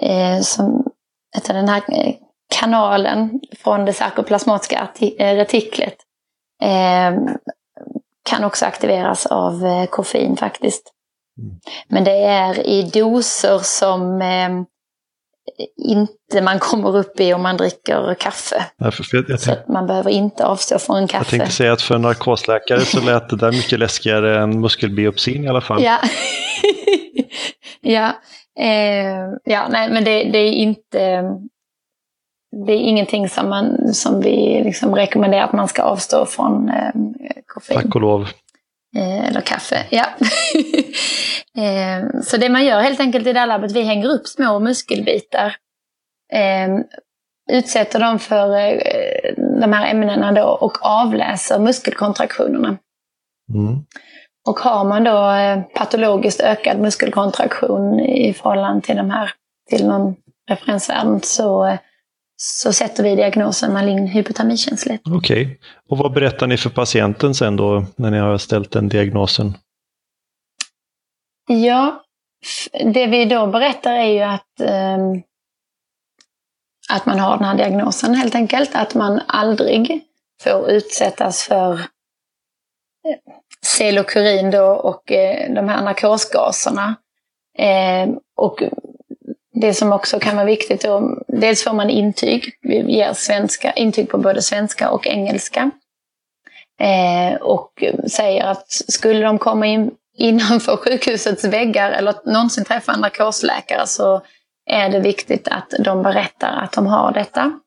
eh, 0.02 0.38
eh, 0.38 0.42
som 0.42 0.92
heter 1.36 1.54
den 1.54 1.70
här 1.70 1.84
eh, 1.88 2.14
kanalen 2.60 3.40
från 3.58 3.86
det 3.86 3.94
sarkoplasmatiska 3.94 4.90
retiklet 5.18 5.96
eh, 6.64 7.20
kan 8.30 8.44
också 8.44 8.66
aktiveras 8.66 9.26
av 9.26 9.66
eh, 9.66 9.86
koffein 9.86 10.38
faktiskt. 10.38 10.94
Mm. 11.42 11.60
Men 11.88 12.04
det 12.04 12.24
är 12.24 12.68
i 12.68 12.84
doser 12.84 13.60
som 13.60 14.22
eh, 14.22 14.50
inte 15.78 16.42
man 16.42 16.60
kommer 16.60 16.98
upp 16.98 17.20
i 17.20 17.34
om 17.34 17.42
man 17.42 17.58
dricker 17.58 18.16
kaffe. 18.20 18.66
Nej, 18.78 18.92
jag, 19.12 19.26
jag 19.28 19.40
så 19.40 19.56
man 19.68 19.88
behöver 19.88 20.10
inte 20.10 20.46
avstå 20.46 20.80
från 20.80 21.08
kaffe. 21.08 21.18
Jag 21.18 21.28
tänkte 21.28 21.56
säga 21.56 21.74
att 21.74 21.82
för 21.82 21.96
en 21.96 22.02
narkosläkare 22.02 22.80
så 22.80 23.02
lät 23.02 23.30
det 23.30 23.36
där 23.36 23.52
mycket 23.52 23.80
läskigare 23.80 24.44
än 24.44 24.60
muskelbiopsin 24.60 25.44
i 25.44 25.48
alla 25.48 25.62
fall. 25.62 25.84
Ja, 25.84 26.00
ja. 27.82 28.12
Eh, 28.60 29.30
ja 29.44 29.68
nej, 29.70 29.90
men 29.90 30.04
det, 30.04 30.24
det, 30.24 30.38
är 30.38 30.52
inte... 30.52 31.24
Det 32.66 32.74
är 32.74 32.78
ingenting 32.78 33.30
som, 33.30 33.50
man, 33.50 33.94
som 33.94 34.22
vi 34.22 34.62
liksom 34.64 34.96
rekommenderar 34.96 35.44
att 35.44 35.54
man 35.54 35.68
ska 35.68 35.82
avstå 35.82 36.26
från 36.26 36.70
eh, 36.70 36.92
koffein. 37.46 37.82
Tack 37.82 37.96
och 37.96 38.02
lov. 38.02 38.22
Eh, 38.98 39.28
eller 39.28 39.42
kaffe, 39.42 39.86
ja. 39.90 40.06
eh, 41.64 42.22
så 42.24 42.38
det 42.38 42.50
man 42.50 42.66
gör 42.66 42.82
helt 42.82 43.00
enkelt 43.00 43.28
i 43.28 43.34
det 43.34 43.40
här 43.40 43.48
labbet, 43.48 43.72
vi 43.72 43.82
hänger 43.82 44.10
upp 44.10 44.28
små 44.28 44.60
muskelbitar. 44.60 45.56
Eh, 46.34 46.80
utsätter 47.52 48.00
dem 48.00 48.20
för 48.20 48.58
eh, 48.58 49.34
de 49.62 49.74
här 49.74 49.92
ämnena 49.92 50.32
då 50.32 50.44
och 50.44 50.86
avläser 50.86 51.60
muskelkontraktionerna. 51.60 52.78
Mm. 53.54 53.86
Och 54.48 54.60
har 54.60 54.86
man 54.86 55.04
då 55.04 55.32
eh, 55.32 55.62
patologiskt 55.62 56.42
ökad 56.42 56.80
muskelkontraktion 56.80 58.00
i 58.00 58.34
förhållande 58.34 58.82
till 58.82 58.96
de 58.98 59.10
här, 59.10 59.32
till 59.70 59.88
någon 59.88 60.16
referensvärden 60.50 61.22
så 61.22 61.66
eh, 61.66 61.80
så 62.44 62.74
sätter 62.74 63.04
vi 63.04 63.16
diagnosen 63.16 63.74
malign 63.74 64.08
hypotamikänslighet. 64.08 65.02
Okej. 65.06 65.42
Okay. 65.42 65.58
Och 65.90 65.98
vad 65.98 66.14
berättar 66.14 66.48
ni 66.48 66.58
för 66.58 66.70
patienten 66.70 67.36
sen 67.36 67.56
då 67.56 67.86
när 67.96 68.12
ni 68.12 68.18
har 68.18 68.38
ställt 68.38 68.72
den 68.72 68.90
diagnosen? 68.90 69.58
Ja, 71.48 72.04
det 72.94 73.08
vi 73.08 73.26
då 73.26 73.48
berättar 73.48 73.94
är 73.94 74.06
ju 74.06 74.22
att, 74.22 74.60
eh, 74.60 74.98
att 76.90 77.06
man 77.06 77.20
har 77.20 77.38
den 77.38 77.46
här 77.46 77.58
diagnosen 77.58 78.16
helt 78.16 78.36
enkelt. 78.36 78.76
Att 78.76 78.96
man 78.96 79.22
aldrig 79.28 80.04
får 80.44 80.70
utsättas 80.70 81.44
för 81.44 81.80
eh, 83.82 84.50
då 84.50 84.66
och 84.66 85.12
eh, 85.12 85.54
de 85.54 85.70
här 85.70 85.82
narkosgaserna. 85.82 86.96
Eh, 87.58 88.10
och 88.36 88.64
det 89.54 89.74
som 89.74 89.94
också 89.94 90.20
kan 90.20 90.36
vara 90.36 90.46
viktigt, 90.46 90.82
då, 90.82 91.24
dels 91.28 91.64
får 91.64 91.74
man 91.74 91.90
intyg. 91.90 92.54
Vi 92.62 92.92
ger 92.92 93.14
svenska, 93.14 93.72
intyg 93.72 94.10
på 94.10 94.18
både 94.18 94.42
svenska 94.42 94.90
och 94.90 95.08
engelska. 95.08 95.72
Eh, 96.80 97.42
och 97.42 97.84
säger 98.12 98.46
att 98.46 98.72
skulle 98.72 99.26
de 99.26 99.40
komma 99.40 99.66
in 99.66 99.92
innanför 100.18 100.78
sjukhusets 100.86 101.44
väggar 101.44 101.92
eller 101.92 102.16
någonsin 102.26 102.66
träffa 102.66 102.94
en 102.94 103.00
narkosläkare 103.00 103.88
så 103.88 104.22
är 104.66 104.90
det 104.90 105.00
viktigt 105.00 105.48
att 105.48 105.74
de 105.80 106.04
berättar 106.04 106.62
att 106.64 106.72
de 106.72 106.88
har 106.88 107.12
detta. 107.12 107.60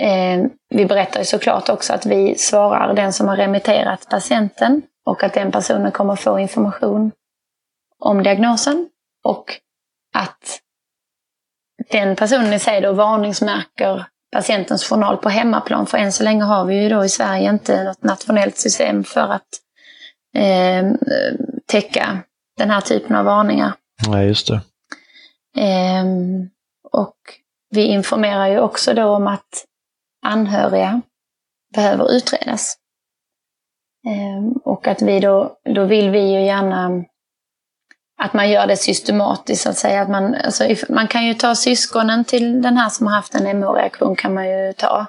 Eh, 0.00 0.46
vi 0.68 0.86
berättar 0.86 1.22
såklart 1.22 1.68
också 1.68 1.92
att 1.92 2.06
vi 2.06 2.34
svarar 2.38 2.94
den 2.94 3.12
som 3.12 3.28
har 3.28 3.36
remitterat 3.36 4.08
patienten 4.10 4.82
och 5.04 5.22
att 5.22 5.34
den 5.34 5.52
personen 5.52 5.92
kommer 5.92 6.16
få 6.16 6.38
information 6.38 7.12
om 7.98 8.22
diagnosen 8.22 8.88
och 9.24 9.44
att 10.14 10.60
den 11.90 12.16
personen 12.16 12.52
i 12.52 12.58
sig 12.58 12.80
då 12.80 12.92
varningsmärker 12.92 14.04
patientens 14.32 14.84
journal 14.84 15.16
på 15.16 15.28
hemmaplan. 15.28 15.86
För 15.86 15.98
än 15.98 16.12
så 16.12 16.24
länge 16.24 16.44
har 16.44 16.64
vi 16.64 16.82
ju 16.82 16.88
då 16.88 17.04
i 17.04 17.08
Sverige 17.08 17.50
inte 17.50 17.84
något 17.84 18.02
nationellt 18.02 18.56
system 18.56 19.04
för 19.04 19.28
att 19.28 19.48
eh, 20.36 20.92
täcka 21.66 22.18
den 22.56 22.70
här 22.70 22.80
typen 22.80 23.16
av 23.16 23.24
varningar. 23.24 23.72
Nej, 24.08 24.26
just 24.26 24.48
det. 24.48 24.60
Eh, 25.62 26.04
och 26.92 27.16
vi 27.70 27.82
informerar 27.82 28.46
ju 28.46 28.60
också 28.60 28.94
då 28.94 29.04
om 29.04 29.26
att 29.26 29.66
anhöriga 30.22 31.00
behöver 31.74 32.12
utredas. 32.12 32.76
Ehm, 34.06 34.52
och 34.52 34.88
att 34.88 35.02
vi 35.02 35.20
då, 35.20 35.56
då 35.74 35.84
vill 35.84 36.10
vi 36.10 36.32
ju 36.32 36.40
gärna 36.40 37.04
att 38.22 38.34
man 38.34 38.50
gör 38.50 38.66
det 38.66 38.76
systematiskt, 38.76 39.62
så 39.62 39.70
att 39.70 39.76
säga. 39.76 40.02
Att 40.02 40.10
man, 40.10 40.34
alltså, 40.34 40.64
man 40.88 41.08
kan 41.08 41.26
ju 41.26 41.34
ta 41.34 41.54
syskonen 41.54 42.24
till 42.24 42.62
den 42.62 42.76
här 42.76 42.88
som 42.88 43.06
har 43.06 43.14
haft 43.14 43.34
en 43.34 43.46
MH-reaktion, 43.46 44.16
kan 44.16 44.34
man 44.34 44.48
ju 44.48 44.72
ta. 44.72 45.06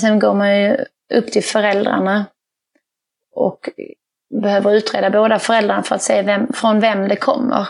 Sen 0.00 0.18
går 0.18 0.34
man 0.34 0.60
ju 0.60 0.76
upp 1.14 1.32
till 1.32 1.44
föräldrarna 1.44 2.26
och 3.34 3.68
behöver 4.42 4.74
utreda 4.74 5.10
båda 5.10 5.38
föräldrarna 5.38 5.82
för 5.82 5.94
att 5.94 6.02
se 6.02 6.22
vem, 6.22 6.52
från 6.52 6.80
vem 6.80 7.08
det 7.08 7.16
kommer. 7.16 7.68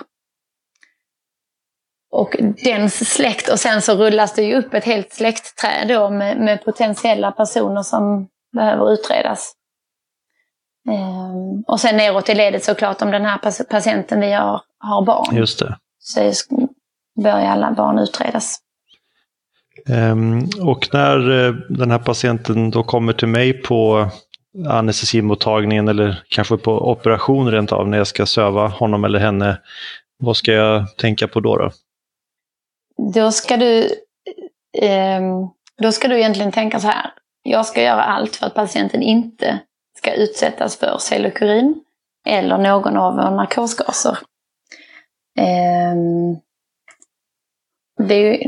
Och 2.13 2.37
dens 2.65 3.15
släkt, 3.15 3.49
och 3.49 3.59
sen 3.59 3.83
så 3.83 3.95
rullas 3.95 4.35
det 4.35 4.43
ju 4.43 4.55
upp 4.55 4.75
ett 4.75 4.85
helt 4.85 5.13
släktträd 5.13 5.89
då 5.89 6.11
med, 6.11 6.41
med 6.41 6.65
potentiella 6.65 7.33
personer 7.33 7.83
som 7.83 8.29
behöver 8.53 8.93
utredas. 8.93 9.53
Ehm, 10.91 11.63
och 11.67 11.81
sen 11.81 11.97
neråt 11.97 12.29
i 12.29 12.35
ledet 12.35 12.65
såklart 12.65 13.03
om 13.03 13.11
den 13.11 13.25
här 13.25 13.65
patienten 13.65 14.21
vi 14.21 14.33
har, 14.33 14.63
har 14.79 15.03
barn. 15.03 15.37
Just 15.37 15.59
det. 15.59 15.77
Så 15.99 16.33
bör 17.23 17.31
alla 17.31 17.73
barn 17.73 17.99
utredas. 17.99 18.59
Um, 19.89 20.49
och 20.63 20.89
när 20.93 21.31
uh, 21.31 21.55
den 21.69 21.91
här 21.91 21.99
patienten 21.99 22.71
då 22.71 22.83
kommer 22.83 23.13
till 23.13 23.29
mig 23.29 23.63
på 23.63 24.09
anestesimmottagningen 24.69 25.89
eller 25.89 26.23
kanske 26.29 26.57
på 26.57 26.91
operation 26.91 27.51
rent 27.51 27.73
av 27.73 27.89
när 27.89 27.99
jag 27.99 28.07
ska 28.07 28.27
söva 28.27 28.69
honom 28.69 29.05
eller 29.05 29.19
henne, 29.19 29.61
vad 30.19 30.37
ska 30.37 30.53
jag 30.53 30.97
tänka 30.97 31.29
på 31.29 31.41
då? 31.41 31.57
Då, 31.57 31.71
då 33.15 33.33
ska 33.33 33.57
du 33.57 33.89
um, 34.83 35.51
då 35.83 35.93
ska 35.93 36.09
du 36.09 36.19
egentligen 36.19 36.53
tänka 36.53 36.81
så 36.81 36.89
här. 36.89 37.13
Jag 37.43 37.67
ska 37.67 37.83
göra 37.83 38.03
allt 38.03 38.37
för 38.37 38.47
att 38.47 38.55
patienten 38.55 39.03
inte 39.03 39.61
ska 39.99 40.13
utsättas 40.13 40.77
för 40.77 40.99
cellokurin 40.99 41.85
eller 42.27 42.59
någon 42.59 42.97
av 42.97 43.15
våra 43.15 43.31
narkosgaser. 43.31 44.19
Ehm, 45.39 46.37
det 48.09 48.45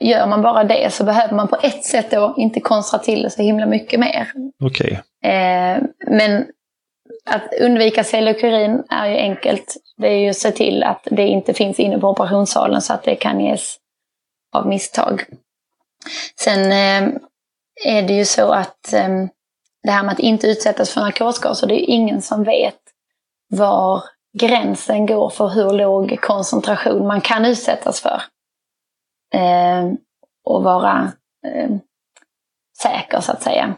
gör 0.00 0.26
man 0.26 0.42
bara 0.42 0.64
det 0.64 0.92
så 0.92 1.04
behöver 1.04 1.34
man 1.34 1.48
på 1.48 1.56
ett 1.62 1.84
sätt 1.84 2.10
då 2.10 2.34
inte 2.36 2.60
konstra 2.60 2.98
till 2.98 3.22
det 3.22 3.30
så 3.30 3.42
himla 3.42 3.66
mycket 3.66 4.00
mer. 4.00 4.32
Okay. 4.64 4.96
Ehm, 5.24 5.88
men 6.06 6.46
att 7.24 7.54
undvika 7.60 8.04
cellokurin 8.04 8.84
är 8.90 9.06
ju 9.06 9.16
enkelt. 9.16 9.76
Det 9.96 10.08
är 10.08 10.18
ju 10.18 10.30
att 10.30 10.36
se 10.36 10.50
till 10.50 10.82
att 10.82 11.08
det 11.10 11.26
inte 11.26 11.54
finns 11.54 11.78
inne 11.78 11.98
på 11.98 12.08
operationssalen 12.08 12.82
så 12.82 12.92
att 12.92 13.02
det 13.02 13.16
kan 13.16 13.40
ges 13.40 13.76
av 14.52 14.66
misstag. 14.66 15.24
Sen 16.40 16.72
eh, 16.72 17.14
är 17.84 18.02
det 18.02 18.12
ju 18.12 18.24
så 18.24 18.52
att 18.52 18.92
ehm, 18.92 19.28
det 19.82 19.90
här 19.90 20.02
med 20.02 20.12
att 20.12 20.18
inte 20.18 20.46
utsättas 20.46 20.90
för 20.90 21.00
narkosgaser, 21.00 21.66
det 21.66 21.74
är 21.74 21.90
ingen 21.90 22.22
som 22.22 22.44
vet 22.44 22.80
var 23.48 24.02
gränsen 24.38 25.06
går 25.06 25.30
för 25.30 25.48
hur 25.48 25.72
låg 25.72 26.20
koncentration 26.20 27.06
man 27.06 27.20
kan 27.20 27.44
utsättas 27.44 28.00
för. 28.00 28.22
Ehm, 29.34 29.96
och 30.44 30.62
vara 30.62 31.12
ehm, 31.46 31.80
säker 32.82 33.20
så 33.20 33.32
att 33.32 33.42
säga. 33.42 33.74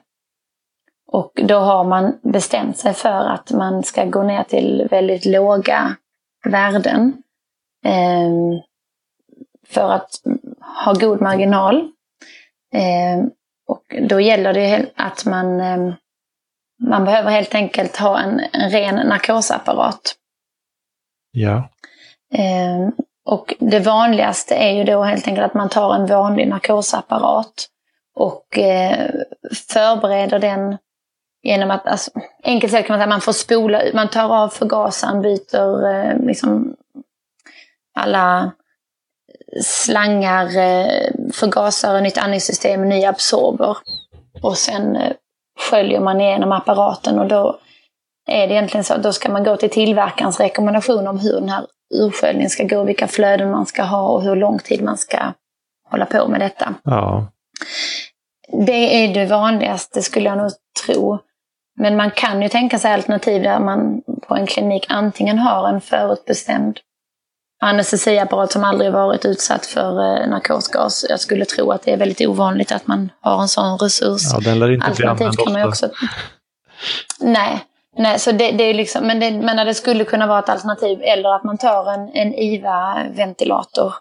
Och 1.13 1.41
då 1.45 1.59
har 1.59 1.85
man 1.85 2.19
bestämt 2.23 2.77
sig 2.77 2.95
för 2.95 3.29
att 3.29 3.51
man 3.51 3.83
ska 3.83 4.05
gå 4.05 4.23
ner 4.23 4.43
till 4.43 4.89
väldigt 4.91 5.25
låga 5.25 5.97
värden. 6.45 7.23
Eh, 7.85 8.61
för 9.67 9.91
att 9.91 10.11
ha 10.85 10.93
god 10.93 11.21
marginal. 11.21 11.77
Eh, 12.75 13.25
och 13.67 13.97
då 14.09 14.21
gäller 14.21 14.53
det 14.53 14.87
att 14.95 15.25
man, 15.25 15.61
eh, 15.61 15.95
man 16.89 17.05
behöver 17.05 17.31
helt 17.31 17.55
enkelt 17.55 17.97
ha 17.97 18.21
en, 18.21 18.41
en 18.53 18.71
ren 18.71 19.09
narkosapparat. 19.09 20.15
Ja. 21.33 21.69
Eh, 22.35 22.89
och 23.25 23.55
det 23.59 23.81
vanligaste 23.81 24.55
är 24.55 24.73
ju 24.73 24.85
då 24.85 25.03
helt 25.03 25.29
enkelt 25.29 25.47
att 25.47 25.55
man 25.55 25.69
tar 25.69 25.95
en 25.95 26.07
vanlig 26.07 26.49
narkosapparat 26.49 27.69
och 28.15 28.59
eh, 28.59 29.11
förbereder 29.69 30.39
den 30.39 30.79
genom 31.43 31.71
att, 31.71 31.87
alltså, 31.87 32.11
enkelt 32.45 32.73
sett 32.73 32.87
kan 32.87 32.95
man 32.95 32.99
säga 32.99 33.05
att 33.05 33.15
man 33.15 33.21
får 33.21 33.33
spola 33.33 33.83
man 33.95 34.09
tar 34.09 34.37
av 34.37 34.49
förgasaren, 34.49 35.23
byter 35.23 36.27
liksom 36.27 36.77
alla 37.95 38.53
slangar, 39.61 40.57
eh, 40.57 41.11
förgasare, 41.33 42.01
nytt 42.01 42.19
andningssystem, 42.19 42.89
ny 42.89 43.05
absorber. 43.05 43.77
Och 44.43 44.59
sen 44.59 44.97
eh, 44.97 45.13
sköljer 45.71 46.01
man 46.01 46.21
igenom 46.21 46.53
apparaten 46.53 47.19
och 47.19 47.29
då 47.29 47.59
är 48.27 48.47
det 48.49 48.55
egentligen 48.55 48.85
så 48.85 48.95
att 48.95 49.03
då 49.03 49.13
ska 49.13 49.33
man 49.33 49.45
gå 49.45 49.57
till 49.57 49.71
tillverkarens 49.71 50.41
rekommendation 50.41 51.07
om 51.07 51.19
hur 51.19 51.33
den 51.41 51.49
här 51.49 51.67
ursköljningen 51.95 52.51
ska 52.51 52.65
gå, 52.65 52.85
vilka 52.85 53.09
flöden 53.09 53.51
man 53.51 53.67
ska 53.67 53.83
ha 53.83 54.09
och 54.09 54.23
hur 54.23 54.37
lång 54.37 54.59
tid 54.59 54.83
man 54.83 54.99
ska 54.99 55.19
hålla 55.91 56.07
på 56.07 56.29
med 56.29 56.41
detta. 56.41 56.75
Ja. 56.85 57.27
Det 58.67 59.05
är 59.05 59.15
det 59.15 59.27
vanligaste 59.27 60.03
skulle 60.03 60.29
jag 60.29 60.39
nog 60.39 60.51
tro. 60.87 61.19
Men 61.79 61.97
man 61.97 62.11
kan 62.11 62.43
ju 62.43 62.49
tänka 62.49 62.79
sig 62.79 62.93
alternativ 62.93 63.43
där 63.43 63.61
man 63.61 64.03
på 64.29 64.35
en 64.35 64.47
klinik 64.47 64.87
antingen 64.89 65.39
har 65.39 65.69
en 65.69 65.81
förutbestämd 65.81 66.79
anestesiapparat 67.63 68.53
som 68.53 68.65
aldrig 68.65 68.93
varit 68.93 69.25
utsatt 69.25 69.67
för 69.67 69.89
eh, 69.91 70.29
narkosgas. 70.29 71.07
Jag 71.09 71.21
skulle 71.21 71.45
tro 71.45 71.71
att 71.71 71.83
det 71.83 71.93
är 71.93 71.97
väldigt 71.97 72.21
ovanligt 72.21 72.73
att 72.73 72.87
man 72.87 73.13
har 73.21 73.43
en 73.43 73.49
sån 73.49 73.79
resurs. 73.79 74.23
Ja, 74.33 74.41
den 74.41 74.59
lär 74.59 74.73
inte 74.73 74.91
bli 74.97 75.07
Alternativt 75.07 75.45
kan 75.45 75.53
man 75.53 75.63
ju 75.63 75.69
också... 75.69 75.91
Nej, 77.21 77.65
nej 77.97 78.19
så 78.19 78.33
det, 78.33 78.51
det 78.51 78.65
är 78.65 78.75
liksom, 78.75 79.07
men 79.07 79.21
det, 79.21 79.31
men 79.31 79.67
det 79.67 79.75
skulle 79.75 80.05
kunna 80.05 80.27
vara 80.27 80.39
ett 80.39 80.49
alternativ. 80.49 80.99
Eller 81.03 81.35
att 81.37 81.45
man 81.45 81.59
tar 81.59 81.93
en, 81.93 82.09
en 82.09 82.35
IVA-ventilator 82.35 83.95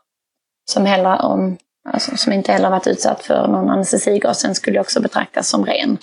som, 0.72 0.86
heller 0.86 1.26
om, 1.26 1.58
alltså, 1.89 2.17
som 2.17 2.34
inte 2.34 2.52
heller 2.52 2.70
varit 2.70 2.88
utsatt 2.88 3.24
för 3.24 3.48
någon 3.48 3.70
anestesigas. 3.70 4.41
Den 4.41 4.56
skulle 4.56 4.80
också 4.80 5.02
betraktas 5.02 5.50
som 5.50 5.65
ren. 5.65 5.98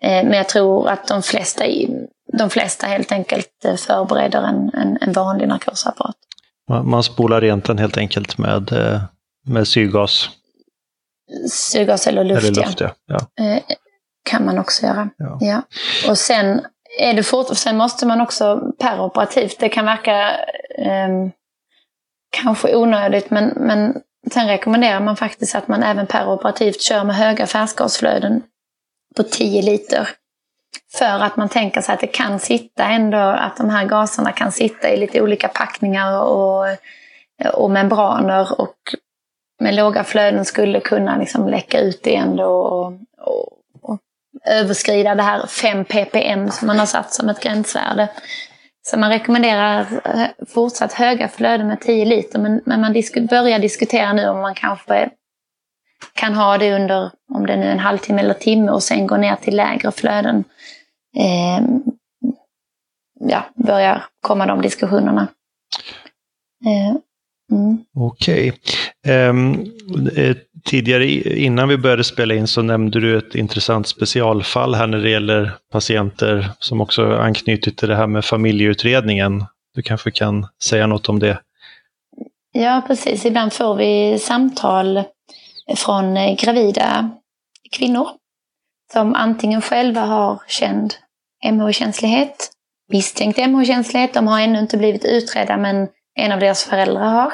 Eh, 0.00 0.24
Men 0.24 0.32
jag 0.32 0.48
tror 0.48 0.88
att 0.88 1.06
de 1.08 1.22
flesta, 1.22 1.64
de 2.38 2.50
flesta 2.50 2.86
helt 2.86 3.12
enkelt 3.12 3.64
eh, 3.64 3.76
förbereder 3.76 4.42
en, 4.42 4.70
en, 4.74 4.98
en 5.00 5.12
vanlig 5.12 5.48
narkosapparat. 5.48 6.16
Man, 6.68 6.88
man 6.90 7.02
spolar 7.02 7.40
rent 7.40 7.64
den 7.64 7.78
helt 7.78 7.96
enkelt 7.96 8.38
med, 8.38 8.72
eh, 8.72 9.00
med 9.46 9.68
syrgas 9.68 10.30
Syrgas 11.50 12.06
eller 12.06 12.24
luft, 12.24 12.48
eller 12.48 12.62
luft. 12.64 12.80
Ja. 12.80 12.90
Ja. 13.06 13.44
Eh, 13.44 13.62
kan 14.30 14.44
man 14.44 14.58
också 14.58 14.86
göra. 14.86 15.08
Ja. 15.16 15.38
Ja. 15.40 15.62
Och 16.10 16.18
sen, 16.18 16.60
är 17.00 17.14
det 17.14 17.22
fort, 17.22 17.56
sen 17.56 17.76
måste 17.76 18.06
man 18.06 18.20
också 18.20 18.60
peroperativt, 18.80 19.56
det 19.60 19.68
kan 19.68 19.84
verka 19.84 20.30
ehm, 20.78 21.30
kanske 22.30 22.76
onödigt, 22.76 23.30
men, 23.30 23.52
men 23.56 23.94
sen 24.32 24.48
rekommenderar 24.48 25.00
man 25.00 25.16
faktiskt 25.16 25.54
att 25.54 25.68
man 25.68 25.82
även 25.82 26.06
peroperativt 26.06 26.80
kör 26.80 27.04
med 27.04 27.16
höga 27.16 27.46
färskgasflöden 27.46 28.42
på 29.16 29.22
10 29.22 29.62
liter. 29.62 30.08
För 30.92 31.24
att 31.24 31.36
man 31.36 31.48
tänker 31.48 31.80
sig 31.80 31.92
att 31.94 32.00
det 32.00 32.06
kan 32.06 32.38
sitta 32.38 32.84
ändå, 32.84 33.18
att 33.18 33.56
de 33.56 33.70
här 33.70 33.84
gaserna 33.84 34.32
kan 34.32 34.52
sitta 34.52 34.90
i 34.90 34.96
lite 34.96 35.22
olika 35.22 35.48
packningar 35.48 36.20
och, 36.20 36.66
och 37.54 37.70
membraner 37.70 38.60
och 38.60 38.76
med 39.60 39.74
låga 39.74 40.04
flöden 40.04 40.44
skulle 40.44 40.80
kunna 40.80 41.16
liksom 41.16 41.48
läcka 41.48 41.80
ut 41.80 42.06
igen 42.06 42.36
då 42.36 42.44
och, 42.44 42.92
och, 43.18 43.52
och 43.82 43.98
överskrida 44.44 45.14
det 45.14 45.22
här 45.22 45.46
5 45.46 45.84
ppm 45.84 46.50
som 46.50 46.66
man 46.66 46.78
har 46.78 46.86
satt 46.86 47.12
som 47.12 47.28
ett 47.28 47.40
gränsvärde. 47.40 48.08
Så 48.90 48.98
man 48.98 49.10
rekommenderar 49.10 49.80
eh, 50.04 50.46
fortsatt 50.48 50.92
höga 50.92 51.28
flöden 51.28 51.66
med 51.66 51.80
10 51.80 52.04
liter 52.04 52.38
men, 52.38 52.60
men 52.64 52.80
man 52.80 52.92
disku, 52.92 53.26
börjar 53.26 53.58
diskutera 53.58 54.12
nu 54.12 54.28
om 54.28 54.40
man 54.40 54.54
kanske 54.54 55.10
kan 56.14 56.34
ha 56.34 56.58
det 56.58 56.74
under, 56.74 57.10
om 57.34 57.46
det 57.46 57.56
nu 57.56 57.66
är 57.66 57.72
en 57.72 57.78
halvtimme 57.78 58.20
eller 58.20 58.34
timme 58.34 58.72
och 58.72 58.82
sen 58.82 59.06
gå 59.06 59.16
ner 59.16 59.36
till 59.36 59.56
lägre 59.56 59.92
flöden. 59.92 60.44
Eh, 61.16 61.66
ja, 63.20 63.44
börjar 63.54 64.04
komma 64.20 64.46
de 64.46 64.62
diskussionerna. 64.62 65.28
Eh, 66.66 66.96
mm. 67.56 67.84
Okej. 67.96 68.48
Okay. 68.48 68.60
Ehm, 69.08 69.66
eh, 70.16 70.36
tidigare 70.64 71.06
innan 71.38 71.68
vi 71.68 71.76
började 71.76 72.04
spela 72.04 72.34
in 72.34 72.46
så 72.46 72.62
nämnde 72.62 73.00
du 73.00 73.18
ett 73.18 73.34
intressant 73.34 73.88
specialfall 73.88 74.74
här 74.74 74.86
när 74.86 74.98
det 74.98 75.10
gäller 75.10 75.52
patienter 75.72 76.50
som 76.58 76.80
också 76.80 77.12
anknyter 77.12 77.70
till 77.70 77.88
det 77.88 77.96
här 77.96 78.06
med 78.06 78.24
familjeutredningen. 78.24 79.44
Du 79.74 79.82
kanske 79.82 80.10
kan 80.10 80.46
säga 80.62 80.86
något 80.86 81.08
om 81.08 81.18
det? 81.18 81.40
Ja, 82.52 82.82
precis. 82.86 83.24
Ibland 83.24 83.52
får 83.52 83.74
vi 83.74 84.18
samtal 84.18 85.02
från 85.76 86.36
gravida 86.36 87.10
kvinnor 87.72 88.08
som 88.92 89.14
antingen 89.14 89.62
själva 89.62 90.00
har 90.00 90.42
känd 90.48 90.94
MH-känslighet, 91.52 92.50
misstänkt 92.92 93.38
MH-känslighet, 93.38 94.14
de 94.14 94.26
har 94.26 94.40
ännu 94.40 94.58
inte 94.58 94.76
blivit 94.76 95.04
utredda 95.04 95.56
men 95.56 95.88
en 96.14 96.32
av 96.32 96.40
deras 96.40 96.64
föräldrar 96.64 97.08
har. 97.08 97.32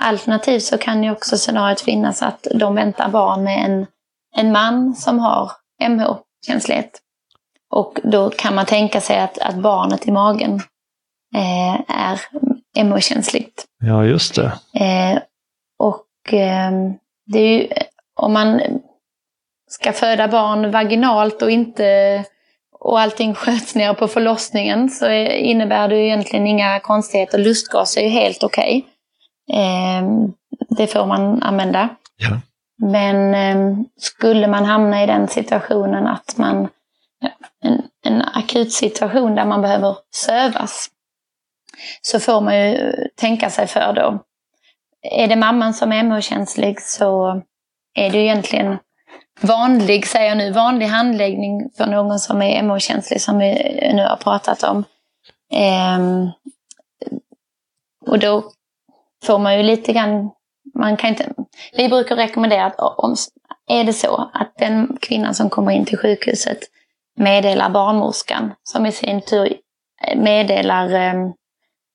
Alternativt 0.00 0.62
så 0.62 0.78
kan 0.78 1.04
ju 1.04 1.10
också 1.10 1.36
scenariot 1.36 1.80
finnas 1.80 2.22
att 2.22 2.46
de 2.54 2.74
väntar 2.74 3.08
barn 3.08 3.44
med 3.44 3.64
en, 3.64 3.86
en 4.36 4.52
man 4.52 4.94
som 4.94 5.18
har 5.18 5.50
MH-känslighet. 5.88 7.00
Och 7.70 7.98
då 8.02 8.30
kan 8.30 8.54
man 8.54 8.66
tänka 8.66 9.00
sig 9.00 9.18
att, 9.18 9.38
att 9.38 9.54
barnet 9.54 10.08
i 10.08 10.10
magen 10.10 10.60
eh, 11.34 11.74
är 11.88 12.20
MH-känsligt. 12.84 13.64
Ja, 13.84 14.04
just 14.04 14.34
det. 14.34 14.52
Eh, 14.80 15.18
och 15.78 16.32
eh, 16.32 16.72
det 17.26 17.38
är 17.38 17.58
ju, 17.58 17.68
om 18.20 18.32
man 18.32 18.60
ska 19.68 19.92
föda 19.92 20.28
barn 20.28 20.70
vaginalt 20.70 21.42
och 21.42 21.50
inte 21.50 22.24
och 22.80 23.00
allting 23.00 23.34
sköts 23.34 23.74
ner 23.74 23.94
på 23.94 24.08
förlossningen 24.08 24.90
så 24.90 25.06
är, 25.06 25.30
innebär 25.30 25.88
det 25.88 25.96
ju 25.96 26.04
egentligen 26.04 26.46
inga 26.46 26.80
konstigheter. 26.80 27.38
Lustgas 27.38 27.96
är 27.96 28.02
ju 28.02 28.08
helt 28.08 28.42
okej. 28.42 28.76
Eh, 28.76 28.92
det 30.68 30.86
får 30.86 31.06
man 31.06 31.42
använda. 31.42 31.88
Ja. 32.16 32.40
Men 32.82 33.34
eh, 33.34 33.78
skulle 33.96 34.48
man 34.48 34.64
hamna 34.64 35.02
i 35.02 35.06
den 35.06 35.28
situationen 35.28 36.06
att 36.06 36.36
man, 36.36 36.68
en, 37.64 37.82
en 38.04 38.22
akut 38.22 38.72
situation 38.72 39.34
där 39.34 39.44
man 39.44 39.62
behöver 39.62 39.96
sövas, 40.14 40.88
så 42.02 42.20
får 42.20 42.40
man 42.40 42.56
ju 42.56 42.92
tänka 43.16 43.50
sig 43.50 43.66
för 43.66 43.92
då. 43.92 44.24
Är 45.02 45.28
det 45.28 45.36
mamman 45.36 45.74
som 45.74 45.92
är 45.92 46.02
MH-känslig 46.02 46.82
så 46.82 47.42
är 47.94 48.10
det 48.10 48.18
ju 48.18 48.24
egentligen 48.24 48.78
vanlig, 49.40 50.06
säger 50.06 50.28
jag 50.28 50.38
nu, 50.38 50.52
vanlig 50.52 50.86
handläggning 50.86 51.70
för 51.76 51.86
någon 51.86 52.18
som 52.18 52.42
är 52.42 52.62
MH-känslig 52.62 53.20
som 53.20 53.38
vi 53.38 53.54
nu 53.94 54.02
har 54.02 54.16
pratat 54.16 54.62
om. 54.62 54.84
Ehm, 55.52 56.30
och 58.06 58.18
då 58.18 58.52
får 59.24 59.38
man 59.38 59.56
ju 59.56 59.62
lite 59.62 59.92
grann, 59.92 60.30
man 60.74 60.96
kan 60.96 61.10
inte, 61.10 61.32
vi 61.72 61.88
brukar 61.88 62.16
rekommendera 62.16 62.64
att 62.64 62.78
om, 62.78 63.16
är 63.70 63.84
det 63.84 63.92
så 63.92 64.30
att 64.32 64.52
den 64.58 64.96
kvinnan 65.00 65.34
som 65.34 65.50
kommer 65.50 65.72
in 65.72 65.84
till 65.84 65.98
sjukhuset 65.98 66.58
meddelar 67.16 67.70
barnmorskan 67.70 68.52
som 68.62 68.86
i 68.86 68.92
sin 68.92 69.20
tur 69.20 69.56
eh, 70.06 70.18
meddelar 70.18 70.94
eh, 70.94 71.30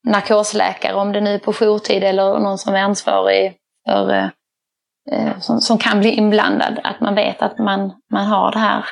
narkosläkare, 0.08 0.96
om 0.96 1.12
det 1.12 1.22
nu 1.22 1.34
är 1.34 1.40
på 1.40 1.54
jourtid 1.54 2.04
eller 2.04 2.40
någon 2.40 2.58
som 2.58 2.76
är 2.76 2.84
ansvarig 2.84 3.56
för, 3.88 4.10
eh, 4.10 4.30
eh, 5.12 5.40
som, 5.40 5.62
som 5.62 5.78
kan 5.78 6.00
bli 6.00 6.10
inblandad, 6.10 6.80
att 6.84 7.02
man 7.02 7.16
vet 7.16 7.42
att 7.42 7.58
man, 7.58 7.94
man 8.12 8.26
har 8.26 8.52
det 8.52 8.60
här. 8.60 8.86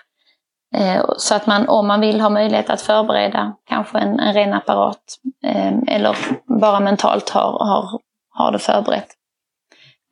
Eh, 0.75 1.05
så 1.17 1.35
att 1.35 1.47
man, 1.47 1.69
om 1.69 1.87
man 1.87 2.01
vill 2.01 2.21
ha 2.21 2.29
möjlighet 2.29 2.69
att 2.69 2.81
förbereda 2.81 3.55
kanske 3.69 3.99
en, 3.99 4.19
en 4.19 4.33
ren 4.33 4.53
apparat 4.53 5.03
eh, 5.45 5.73
eller 5.87 6.17
bara 6.59 6.79
mentalt 6.79 7.29
har, 7.29 7.51
har, 7.51 7.99
har 8.31 8.51
det 8.51 8.59
förberett. 8.59 9.09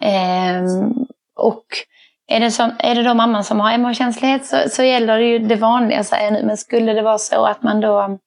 Eh, 0.04 0.64
och 1.36 1.66
är 2.28 2.40
det, 2.40 2.52
som, 2.52 2.72
är 2.80 2.96
det 2.96 3.04
då 3.04 3.14
mamman 3.14 3.44
som 3.44 3.60
har 3.60 3.78
MH-känslighet 3.78 4.46
så, 4.46 4.70
så 4.70 4.84
gäller 4.84 5.18
det 5.18 5.26
ju 5.26 5.40
det 5.40 5.56
vanliga, 5.56 6.04
säger 6.04 6.24
jag 6.24 6.34
nu. 6.34 6.44
Men 6.44 6.58
skulle 6.58 6.94
det 6.94 7.02
vara 7.02 7.18
så 7.18 7.46
att 7.46 7.64
man 7.64 7.82
då, 7.82 8.18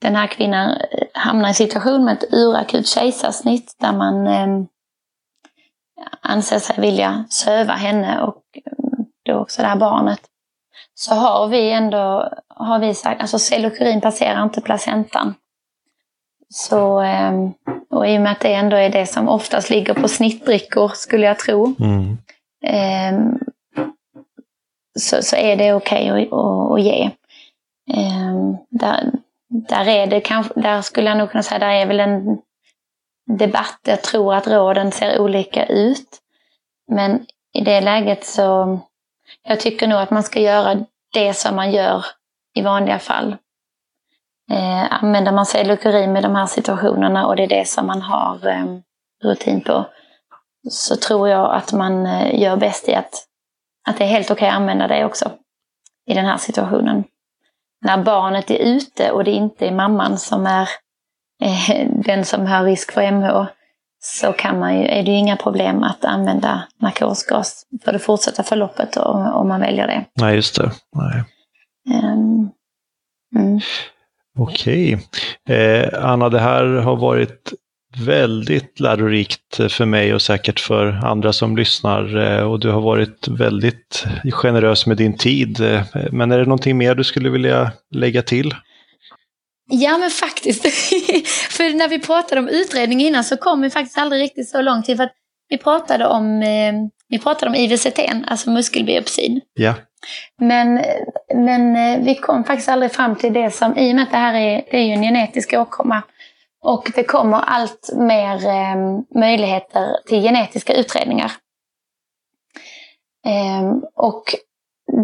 den 0.00 0.16
här 0.16 0.26
kvinnan 0.26 0.70
eh, 0.70 1.06
hamnar 1.14 1.48
i 1.48 1.50
en 1.50 1.54
situation 1.54 2.04
med 2.04 2.12
ett 2.12 2.34
urakut 2.34 2.86
kejsarsnitt 2.88 3.76
där 3.80 3.92
man 3.92 4.26
eh, 4.26 4.66
anser 6.20 6.58
sig 6.58 6.80
vilja 6.80 7.24
söva 7.30 7.72
henne 7.72 8.22
och 8.22 8.42
ehm, 8.54 9.04
då 9.24 9.34
också 9.34 9.62
det 9.62 9.68
här 9.68 9.76
barnet. 9.76 10.20
Så 10.94 11.14
har 11.14 11.48
vi 11.48 11.70
ändå, 11.70 12.32
har 12.48 12.78
vi 12.78 12.94
sagt, 12.94 13.20
alltså 13.20 13.38
cellokurin 13.38 14.00
passerar 14.00 14.42
inte 14.42 14.60
placentan. 14.60 15.34
Så, 16.48 17.00
eh, 17.00 17.32
och 17.96 18.08
i 18.08 18.18
och 18.18 18.22
med 18.22 18.32
att 18.32 18.40
det 18.40 18.54
ändå 18.54 18.76
är 18.76 18.90
det 18.90 19.06
som 19.06 19.28
oftast 19.28 19.70
ligger 19.70 19.94
på 19.94 20.08
snittdrickor, 20.08 20.88
skulle 20.94 21.26
jag 21.26 21.38
tro, 21.38 21.74
Mm. 21.80 22.18
Ehm, 22.66 23.38
så, 24.98 25.22
så 25.22 25.36
är 25.36 25.56
det 25.56 25.74
okej 25.74 26.08
att, 26.08 26.32
att, 26.32 26.72
att 26.72 26.82
ge. 26.82 27.10
Ehm, 27.94 28.56
där, 28.70 29.12
där 29.48 29.88
är 29.88 30.06
det 30.06 30.20
kanske, 30.20 30.60
där 30.60 30.82
skulle 30.82 31.08
jag 31.08 31.18
nog 31.18 31.30
kunna 31.30 31.42
säga, 31.42 31.58
där 31.58 31.70
är 31.70 31.86
väl 31.86 32.00
en 32.00 32.38
debatt. 33.38 33.80
Jag 33.86 34.02
tror 34.02 34.34
att 34.34 34.48
råden 34.48 34.92
ser 34.92 35.20
olika 35.20 35.66
ut. 35.66 36.08
Men 36.88 37.26
i 37.52 37.60
det 37.60 37.80
läget 37.80 38.24
så, 38.24 38.78
jag 39.42 39.60
tycker 39.60 39.86
nog 39.86 39.98
att 39.98 40.10
man 40.10 40.22
ska 40.22 40.40
göra 40.40 40.84
det 41.12 41.34
som 41.34 41.56
man 41.56 41.72
gör 41.72 42.04
i 42.54 42.62
vanliga 42.62 42.98
fall. 42.98 43.36
Eh, 44.50 45.02
använder 45.02 45.32
man 45.32 45.46
cellukurin 45.46 46.12
med 46.12 46.22
de 46.22 46.34
här 46.34 46.46
situationerna 46.46 47.26
och 47.26 47.36
det 47.36 47.42
är 47.42 47.48
det 47.48 47.68
som 47.68 47.86
man 47.86 48.02
har 48.02 48.46
eh, 48.46 48.64
rutin 49.24 49.60
på, 49.60 49.86
så 50.70 50.96
tror 50.96 51.28
jag 51.28 51.54
att 51.54 51.72
man 51.72 52.06
eh, 52.06 52.40
gör 52.40 52.56
bäst 52.56 52.88
i 52.88 52.94
att, 52.94 53.26
att 53.88 53.98
det 53.98 54.04
är 54.04 54.08
helt 54.08 54.30
okej 54.30 54.48
att 54.48 54.54
använda 54.54 54.88
det 54.88 55.04
också 55.04 55.30
i 56.06 56.14
den 56.14 56.26
här 56.26 56.36
situationen. 56.36 57.04
När 57.84 58.02
barnet 58.02 58.50
är 58.50 58.58
ute 58.58 59.10
och 59.10 59.24
det 59.24 59.30
inte 59.30 59.66
är 59.66 59.72
mamman 59.72 60.18
som 60.18 60.46
är 60.46 60.68
eh, 61.42 61.88
den 62.04 62.24
som 62.24 62.46
har 62.46 62.64
risk 62.64 62.92
för 62.92 63.12
MH 63.12 63.46
så 63.98 64.32
kan 64.32 64.58
man 64.58 64.78
ju, 64.78 64.84
är 64.84 65.02
det 65.02 65.10
ju 65.10 65.16
inga 65.16 65.36
problem 65.36 65.82
att 65.82 66.04
använda 66.04 66.62
narkosgas 66.80 67.66
för 67.84 67.92
det 67.92 67.98
fortsatta 67.98 68.42
förloppet 68.42 68.96
om 68.96 69.48
man 69.48 69.60
väljer 69.60 69.86
det. 69.86 70.04
Nej, 70.20 70.34
just 70.34 70.56
det. 70.56 70.70
Nej. 70.96 71.24
Um, 72.04 72.50
mm. 73.36 73.60
Okej. 74.38 74.98
Eh, 75.48 76.04
Anna, 76.04 76.28
det 76.28 76.40
här 76.40 76.64
har 76.64 76.96
varit 76.96 77.52
väldigt 77.96 78.80
lärorikt 78.80 79.56
för 79.72 79.84
mig 79.84 80.14
och 80.14 80.22
säkert 80.22 80.60
för 80.60 80.86
andra 80.86 81.32
som 81.32 81.56
lyssnar. 81.56 82.16
Eh, 82.16 82.50
och 82.50 82.60
du 82.60 82.70
har 82.70 82.80
varit 82.80 83.28
väldigt 83.28 84.06
generös 84.30 84.86
med 84.86 84.96
din 84.96 85.16
tid. 85.16 85.60
Eh, 85.60 85.82
men 86.12 86.32
är 86.32 86.38
det 86.38 86.44
någonting 86.44 86.78
mer 86.78 86.94
du 86.94 87.04
skulle 87.04 87.30
vilja 87.30 87.72
lägga 87.94 88.22
till? 88.22 88.54
Ja 89.70 89.98
men 89.98 90.10
faktiskt. 90.10 90.62
för 91.56 91.74
när 91.74 91.88
vi 91.88 91.98
pratade 91.98 92.40
om 92.40 92.48
utredning 92.48 93.00
innan 93.00 93.24
så 93.24 93.36
kom 93.36 93.60
vi 93.60 93.70
faktiskt 93.70 93.98
aldrig 93.98 94.22
riktigt 94.22 94.48
så 94.48 94.62
långt 94.62 94.84
till. 94.84 94.96
För 94.96 95.04
att 95.04 95.14
vi 95.48 95.58
pratade 95.58 96.06
om, 96.06 96.42
eh, 96.42 96.72
vi 97.08 97.18
pratade 97.18 97.48
om 97.48 97.54
IVCT, 97.54 97.98
alltså 98.26 98.50
muskelbiopsin. 98.50 99.40
Ja. 99.54 99.74
Men, 100.40 100.80
men 101.34 101.76
eh, 101.76 102.04
vi 102.04 102.14
kom 102.14 102.44
faktiskt 102.44 102.68
aldrig 102.68 102.92
fram 102.92 103.16
till 103.16 103.32
det 103.32 103.50
som, 103.50 103.76
i 103.76 103.92
och 103.92 103.94
med 103.94 104.02
att 104.02 104.10
det 104.10 104.16
här 104.16 104.34
är, 104.34 104.64
det 104.70 104.76
är 104.76 104.84
ju 104.84 104.92
en 104.92 105.02
genetisk 105.02 105.52
åkomma. 105.52 106.02
Och 106.62 106.90
det 106.94 107.04
kommer 107.04 107.40
allt 107.40 107.90
mer 107.96 108.46
eh, 108.46 108.76
möjligheter 109.20 109.96
till 110.06 110.22
genetiska 110.22 110.74
utredningar. 110.74 111.32
Eh, 113.26 113.72
och 113.94 114.24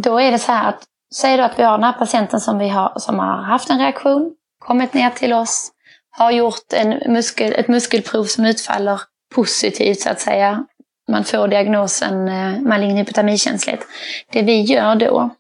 då 0.02 0.20
är 0.20 0.30
det 0.30 0.38
så 0.38 0.52
här 0.52 0.68
att, 0.68 0.84
säg 1.14 1.36
då 1.36 1.42
att 1.42 1.58
vi 1.58 1.62
har 1.62 1.72
den 1.72 1.84
här 1.84 1.92
patienten 1.92 2.40
som, 2.40 2.58
vi 2.58 2.68
har, 2.68 2.92
som 2.96 3.18
har 3.18 3.42
haft 3.42 3.70
en 3.70 3.78
reaktion, 3.78 4.34
kommit 4.58 4.94
ner 4.94 5.10
till 5.10 5.32
oss, 5.32 5.72
har 6.10 6.30
gjort 6.30 6.72
en 6.72 7.12
muskel, 7.12 7.52
ett 7.52 7.68
muskelprov 7.68 8.24
som 8.24 8.44
utfaller 8.44 9.00
positivt 9.34 10.00
så 10.00 10.10
att 10.10 10.20
säga. 10.20 10.64
Man 11.08 11.24
får 11.24 11.48
diagnosen 11.48 12.28
eh, 12.28 12.60
malign 12.60 12.96
hypotamikänslighet. 12.96 13.86
Det 14.32 14.42
vi 14.42 14.60
gör 14.60 14.94
då, 14.94 15.30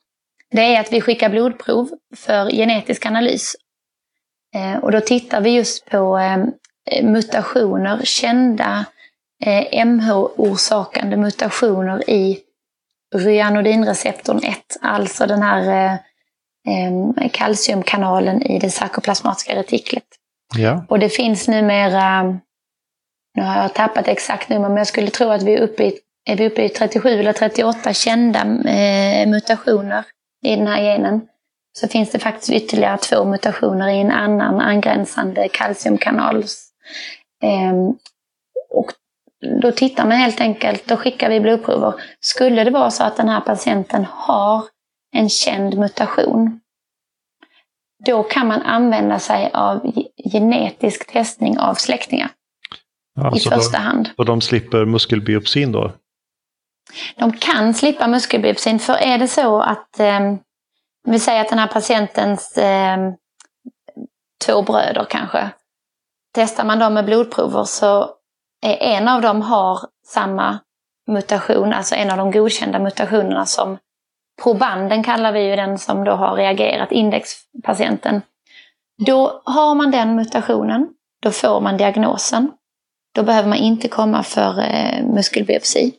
det 0.52 0.76
är 0.76 0.80
att 0.80 0.92
vi 0.92 1.00
skickar 1.00 1.28
blodprov 1.28 1.90
för 2.16 2.50
genetisk 2.50 3.06
analys. 3.06 3.56
Eh, 4.54 4.76
och 4.76 4.92
då 4.92 5.00
tittar 5.00 5.40
vi 5.40 5.50
just 5.50 5.86
på 5.86 6.18
eh, 6.18 7.04
mutationer, 7.04 8.00
kända 8.04 8.84
eh, 9.44 9.84
MH-orsakande 9.86 11.16
mutationer 11.16 12.10
i 12.10 12.38
ryanodinreceptorn 13.14 14.40
1, 14.44 14.58
alltså 14.80 15.26
den 15.26 15.42
här 15.42 15.98
kalciumkanalen 17.32 18.42
i 18.42 18.58
det 18.58 18.70
sarkoplasmatiska 18.70 19.54
retiklet. 19.54 20.04
Ja. 20.56 20.84
Och 20.88 20.98
det 20.98 21.08
finns 21.08 21.48
numera, 21.48 22.22
nu 23.34 23.42
har 23.42 23.62
jag 23.62 23.74
tappat 23.74 24.08
exakt 24.08 24.48
nummer, 24.48 24.68
men 24.68 24.76
jag 24.76 24.86
skulle 24.86 25.10
tro 25.10 25.28
att 25.28 25.42
vi 25.42 25.54
är 25.54 25.60
uppe 25.60 25.84
i, 25.84 25.98
är 26.24 26.36
vi 26.36 26.46
uppe 26.46 26.62
i 26.62 26.68
37 26.68 27.08
eller 27.08 27.32
38 27.32 27.92
kända 27.92 28.44
mutationer 29.26 30.04
i 30.42 30.56
den 30.56 30.66
här 30.66 30.82
genen. 30.82 31.20
Så 31.78 31.88
finns 31.88 32.10
det 32.10 32.18
faktiskt 32.18 32.50
ytterligare 32.50 32.98
två 32.98 33.24
mutationer 33.24 33.88
i 33.88 34.00
en 34.00 34.10
annan 34.10 34.60
angränsande 34.60 35.48
kalciumkanal. 35.48 36.36
Eh, 37.42 37.72
och 38.70 38.92
då 39.62 39.72
tittar 39.72 40.06
man 40.06 40.16
helt 40.16 40.40
enkelt, 40.40 40.88
då 40.88 40.96
skickar 40.96 41.30
vi 41.30 41.40
blodprover. 41.40 41.94
Skulle 42.20 42.64
det 42.64 42.70
vara 42.70 42.90
så 42.90 43.04
att 43.04 43.16
den 43.16 43.28
här 43.28 43.40
patienten 43.40 44.06
har 44.10 44.64
en 45.12 45.28
känd 45.28 45.78
mutation, 45.78 46.60
då 48.06 48.22
kan 48.22 48.46
man 48.46 48.62
använda 48.62 49.18
sig 49.18 49.50
av 49.54 49.92
genetisk 50.32 51.12
testning 51.12 51.58
av 51.58 51.74
släktingar. 51.74 52.30
Ja, 53.14 53.36
i 53.36 53.40
första 53.40 53.78
de, 53.78 53.84
hand. 53.84 54.08
Och 54.16 54.24
de 54.24 54.40
slipper 54.40 54.84
muskelbiopsin 54.84 55.72
då? 55.72 55.92
De 57.16 57.32
kan 57.32 57.74
slippa 57.74 58.08
muskelbiopsin, 58.08 58.78
för 58.78 58.94
är 58.94 59.18
det 59.18 59.28
så 59.28 59.60
att 59.60 60.00
eh, 60.00 60.20
vi 61.04 61.18
säger 61.18 61.40
att 61.40 61.48
den 61.48 61.58
här 61.58 61.66
patientens 61.66 62.58
eh, 62.58 62.98
två 64.46 64.62
bröder 64.62 65.06
kanske, 65.10 65.50
testar 66.34 66.64
man 66.64 66.78
dem 66.78 66.94
med 66.94 67.04
blodprover 67.04 67.64
så 67.64 68.10
är 68.62 68.76
en 68.76 69.08
av 69.08 69.22
dem 69.22 69.42
har 69.42 69.78
samma 70.06 70.58
mutation, 71.06 71.72
alltså 71.72 71.94
en 71.94 72.10
av 72.10 72.16
de 72.16 72.30
godkända 72.30 72.78
mutationerna 72.78 73.46
som 73.46 73.78
probanden 74.42 75.02
kallar 75.02 75.32
vi 75.32 75.40
ju 75.40 75.56
den 75.56 75.78
som 75.78 76.04
då 76.04 76.12
har 76.12 76.36
reagerat, 76.36 76.92
indexpatienten. 76.92 78.22
Då 79.06 79.42
har 79.44 79.74
man 79.74 79.90
den 79.90 80.16
mutationen, 80.16 80.88
då 81.22 81.30
får 81.30 81.60
man 81.60 81.76
diagnosen. 81.76 82.52
Då 83.14 83.22
behöver 83.22 83.48
man 83.48 83.58
inte 83.58 83.88
komma 83.88 84.22
för 84.22 84.60
eh, 84.60 85.06
muskelbiopsi. 85.06 85.94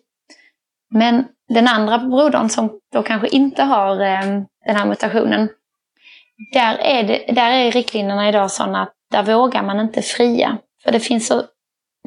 Men 0.93 1.25
den 1.49 1.67
andra 1.67 1.97
brodern 1.97 2.49
som 2.49 2.79
då 2.93 3.03
kanske 3.03 3.27
inte 3.27 3.63
har 3.63 4.01
eh, 4.01 4.41
den 4.65 4.75
här 4.75 4.85
mutationen, 4.85 5.49
där 6.53 6.77
är, 6.77 7.03
det, 7.03 7.33
där 7.33 7.51
är 7.51 7.71
riktlinjerna 7.71 8.29
idag 8.29 8.51
sådana 8.51 8.81
att 8.81 8.93
där 9.11 9.23
vågar 9.23 9.63
man 9.63 9.79
inte 9.79 10.01
fria. 10.01 10.57
För 10.83 10.91
det 10.91 10.99
finns 10.99 11.27
så 11.27 11.43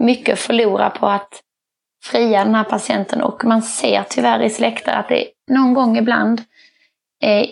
mycket 0.01 0.33
att 0.33 0.39
förlora 0.39 0.91
på 0.91 1.07
att 1.07 1.43
fria 2.05 2.45
den 2.45 2.55
här 2.55 2.65
patienten 2.65 3.23
och 3.23 3.45
man 3.45 3.63
ser 3.63 4.05
tyvärr 4.09 4.43
i 4.43 4.51
släkter 4.51 4.93
att 4.93 5.09
det 5.09 5.27
någon 5.51 5.75
gång 5.75 5.97
ibland 5.97 6.43
är, 7.21 7.47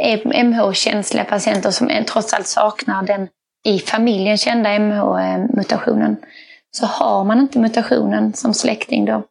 är 0.00 0.44
MH-känsliga 0.44 1.24
patienter 1.24 1.70
som 1.70 1.90
trots 2.08 2.34
allt 2.34 2.46
saknar 2.46 3.02
den 3.02 3.28
i 3.64 3.78
familjen 3.78 4.38
kända 4.38 4.78
MH-mutationen. 4.78 6.10
Eh, 6.10 6.28
så 6.70 6.86
har 6.86 7.24
man 7.24 7.40
inte 7.40 7.58
mutationen 7.58 8.32
som 8.34 8.54
släkting 8.54 9.04
då 9.04 9.22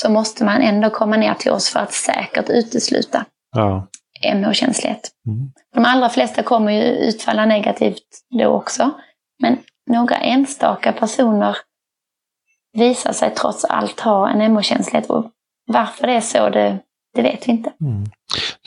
så 0.00 0.10
måste 0.10 0.44
man 0.44 0.62
ändå 0.62 0.90
komma 0.90 1.16
ner 1.16 1.34
till 1.34 1.50
oss 1.50 1.68
för 1.68 1.80
att 1.80 1.92
säkert 1.92 2.50
utesluta 2.50 3.24
ja. 3.56 3.86
MH-känslighet. 4.34 5.10
Mm. 5.26 5.50
De 5.74 5.84
allra 5.84 6.08
flesta 6.08 6.42
kommer 6.42 6.72
ju 6.72 6.82
utfalla 6.82 7.46
negativt 7.46 8.04
då 8.38 8.46
också. 8.46 8.90
Men 9.42 9.58
några 9.90 10.16
enstaka 10.16 10.92
personer 10.92 11.56
visar 12.72 13.12
sig 13.12 13.34
trots 13.34 13.64
allt 13.64 14.00
ha 14.00 14.28
en 14.28 14.52
MH-känslighet. 14.52 15.08
Varför 15.66 16.06
det 16.06 16.12
är 16.12 16.20
så, 16.20 16.50
det, 16.50 16.78
det 17.14 17.22
vet 17.22 17.48
vi 17.48 17.52
inte. 17.52 17.72
Mm. 17.80 18.04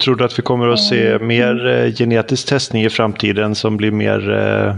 Tror 0.04 0.16
du 0.16 0.26
att 0.26 0.40
vi 0.40 0.44
kommer 0.44 0.68
att 0.68 0.84
se 0.84 1.08
mm. 1.08 1.28
mer 1.28 1.68
eh, 1.68 1.94
genetisk 1.94 2.50
testning 2.50 2.84
i 2.84 2.90
framtiden 2.90 3.56
som 3.56 3.78
blir 3.78 3.92
mer, 3.92 4.32
eh, 4.32 4.76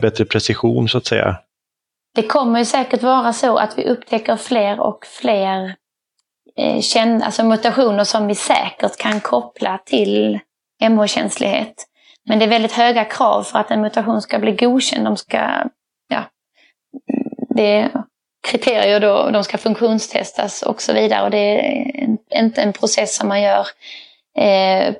bättre 0.00 0.24
precision 0.24 0.88
så 0.88 0.98
att 0.98 1.06
säga? 1.06 1.36
Det 2.14 2.22
kommer 2.22 2.58
ju 2.58 2.64
säkert 2.64 3.02
vara 3.02 3.32
så 3.32 3.56
att 3.58 3.78
vi 3.78 3.84
upptäcker 3.84 4.36
fler 4.36 4.80
och 4.80 5.06
fler 5.06 5.74
eh, 6.56 7.24
alltså 7.24 7.44
mutationer 7.44 8.04
som 8.04 8.26
vi 8.26 8.34
säkert 8.34 8.96
kan 8.96 9.20
koppla 9.20 9.78
till 9.78 10.38
MH-känslighet. 10.90 11.86
Men 12.28 12.38
det 12.38 12.44
är 12.44 12.48
väldigt 12.48 12.72
höga 12.72 13.04
krav 13.04 13.42
för 13.42 13.58
att 13.58 13.70
en 13.70 13.80
mutation 13.80 14.22
ska 14.22 14.38
bli 14.38 14.52
godkänd. 14.52 15.04
De 15.04 15.16
ska, 15.16 15.64
ja, 16.08 16.24
det 17.54 17.90
kriterier 18.48 19.00
då, 19.00 19.30
de 19.30 19.44
ska 19.44 19.58
funktionstestas 19.58 20.62
och 20.62 20.82
så 20.82 20.92
vidare. 20.92 21.24
Och 21.24 21.30
det 21.30 21.38
är 21.38 22.16
inte 22.34 22.62
en 22.62 22.72
process 22.72 23.16
som 23.16 23.28
man 23.28 23.42
gör 23.42 23.66
eh, 24.36 24.94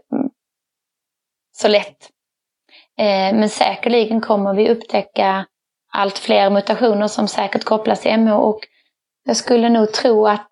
så 1.53 1.69
lätt. 1.69 2.11
Eh, 2.99 3.35
men 3.35 3.49
säkerligen 3.49 4.21
kommer 4.21 4.55
vi 4.55 4.71
upptäcka 4.71 5.47
allt 5.93 6.19
fler 6.19 6.51
mutationer 6.51 7.09
som 7.09 7.29
säkert 7.29 7.65
kopplas 7.65 8.01
till 8.01 8.19
MH 8.19 8.33
och 8.33 8.61
jag 9.25 9.37
skulle 9.37 9.69
nog 9.69 9.93
tro 9.93 10.27
att 10.27 10.52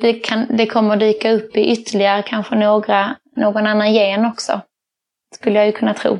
det, 0.00 0.12
kan, 0.12 0.56
det 0.56 0.66
kommer 0.66 0.96
dyka 0.96 1.32
upp 1.32 1.56
i 1.56 1.72
ytterligare 1.72 2.22
kanske 2.22 2.54
några, 2.54 3.16
någon 3.36 3.66
annan 3.66 3.92
gen 3.92 4.26
också. 4.26 4.60
Skulle 5.34 5.58
jag 5.58 5.66
ju 5.66 5.72
kunna 5.72 5.94
tro. 5.94 6.18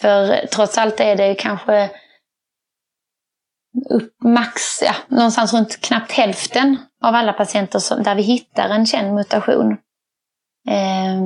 För 0.00 0.46
trots 0.46 0.78
allt 0.78 1.00
är 1.00 1.16
det 1.16 1.34
kanske 1.34 1.90
upp 3.90 4.22
max, 4.24 4.82
ja, 4.82 4.94
någonstans 5.08 5.54
runt 5.54 5.80
knappt 5.80 6.12
hälften 6.12 6.76
av 7.02 7.14
alla 7.14 7.32
patienter 7.32 7.78
som, 7.78 8.02
där 8.02 8.14
vi 8.14 8.22
hittar 8.22 8.68
en 8.68 8.86
känd 8.86 9.14
mutation. 9.14 9.72
Eh, 10.68 11.16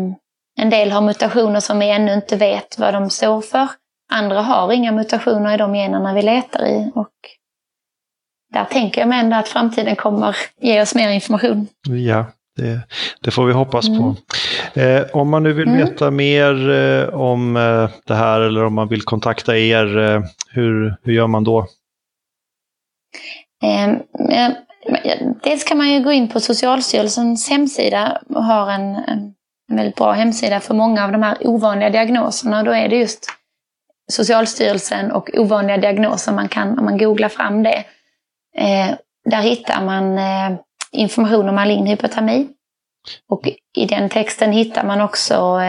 en 0.61 0.71
del 0.71 0.93
har 0.93 1.01
mutationer 1.01 1.61
som 1.61 1.79
vi 1.79 1.91
ännu 1.91 2.13
inte 2.13 2.37
vet 2.37 2.79
vad 2.79 2.95
de 2.95 3.11
står 3.11 3.41
för. 3.41 3.69
Andra 4.13 4.43
har 4.43 4.73
inga 4.73 4.93
mutationer 4.93 5.55
i 5.55 5.57
de 5.57 5.75
generna 5.75 6.15
vi 6.15 6.23
letar 6.23 6.67
i. 6.67 6.93
Och 6.95 7.15
där 8.55 8.65
tänker 8.65 9.01
jag 9.01 9.09
mig 9.09 9.21
ändå 9.21 9.37
att 9.37 9.49
framtiden 9.49 9.97
kommer 9.97 10.37
ge 10.61 10.83
oss 10.83 10.95
mer 10.95 11.09
information. 11.09 11.67
Ja, 11.89 12.27
det, 12.57 12.81
det 13.21 13.31
får 13.31 13.47
vi 13.47 13.53
hoppas 13.53 13.89
mm. 13.89 14.01
på. 14.01 14.17
Eh, 14.81 15.03
om 15.13 15.31
man 15.31 15.43
nu 15.43 15.53
vill 15.53 15.69
mm. 15.69 15.81
veta 15.81 16.11
mer 16.11 16.71
eh, 16.71 17.15
om 17.15 17.57
eh, 17.57 17.91
det 18.07 18.15
här 18.15 18.41
eller 18.41 18.65
om 18.65 18.75
man 18.75 18.89
vill 18.89 19.03
kontakta 19.03 19.57
er, 19.59 19.99
eh, 19.99 20.23
hur, 20.51 20.97
hur 21.03 21.13
gör 21.13 21.27
man 21.27 21.45
då? 21.45 21.67
Ehm, 23.63 23.99
dels 25.43 25.65
kan 25.65 25.79
man 25.79 25.93
ju 25.93 26.05
gå 26.05 26.13
in 26.13 26.29
på 26.29 26.41
Socialstyrelsens 26.41 27.51
hemsida 27.51 28.23
och 28.29 28.45
har 28.45 28.71
en, 28.71 28.95
en 28.95 29.35
väldigt 29.73 29.97
bra 29.97 30.13
hemsida 30.13 30.61
för 30.61 30.75
många 30.75 31.05
av 31.05 31.13
de 31.13 31.23
här 31.23 31.37
ovanliga 31.41 31.91
diagnoserna. 31.91 32.63
Då 32.63 32.71
är 32.71 32.89
det 32.89 32.97
just 32.97 33.27
Socialstyrelsen 34.13 35.13
och 35.13 35.31
ovanliga 35.35 35.77
diagnoser 35.77 36.33
man 36.33 36.49
kan, 36.49 36.79
om 36.79 36.85
man 36.85 36.99
googlar 36.99 37.29
fram 37.29 37.63
det, 37.63 37.85
där 39.31 39.43
hittar 39.43 39.85
man 39.85 40.19
information 40.93 41.49
om 41.49 41.55
malign 41.55 41.87
hypotermi. 41.87 42.49
Och 43.29 43.49
i 43.77 43.87
den 43.87 44.09
texten 44.09 44.53
hittar 44.53 44.85
man 44.85 45.01
också 45.01 45.61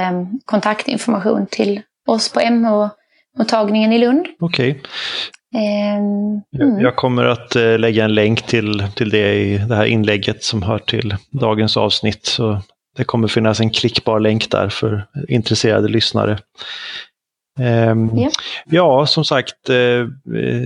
kontaktinformation 0.46 1.48
till 1.48 1.82
oss 2.08 2.34
på 2.34 2.40
MH-mottagningen 2.40 3.94
i 3.94 3.98
Lund. 3.98 4.28
Okej. 4.40 4.72
Okay. 4.72 4.82
Mm. 6.62 6.80
Jag 6.80 6.96
kommer 6.96 7.26
att 7.26 7.56
lägga 7.56 8.04
en 8.04 8.14
länk 8.14 8.42
till, 8.42 8.84
till 8.96 9.10
det 9.10 9.34
i 9.34 9.58
det 9.58 9.76
här 9.76 9.86
inlägget 9.86 10.44
som 10.44 10.62
hör 10.62 10.80
till 10.80 11.16
dagens 11.32 11.78
avsnitt. 11.78 12.26
Så 12.26 12.62
det 12.98 13.04
kommer 13.04 13.28
finnas 13.28 13.60
en 13.60 13.70
klickbar 13.70 14.20
länk 14.20 14.52
där 14.52 14.70
för 14.70 15.06
intresserade 15.28 15.88
lyssnare. 15.88 16.40
Yeah. 17.60 18.32
Ja, 18.66 19.06
som 19.06 19.26
sagt, 19.26 19.70
eh, 19.70 20.08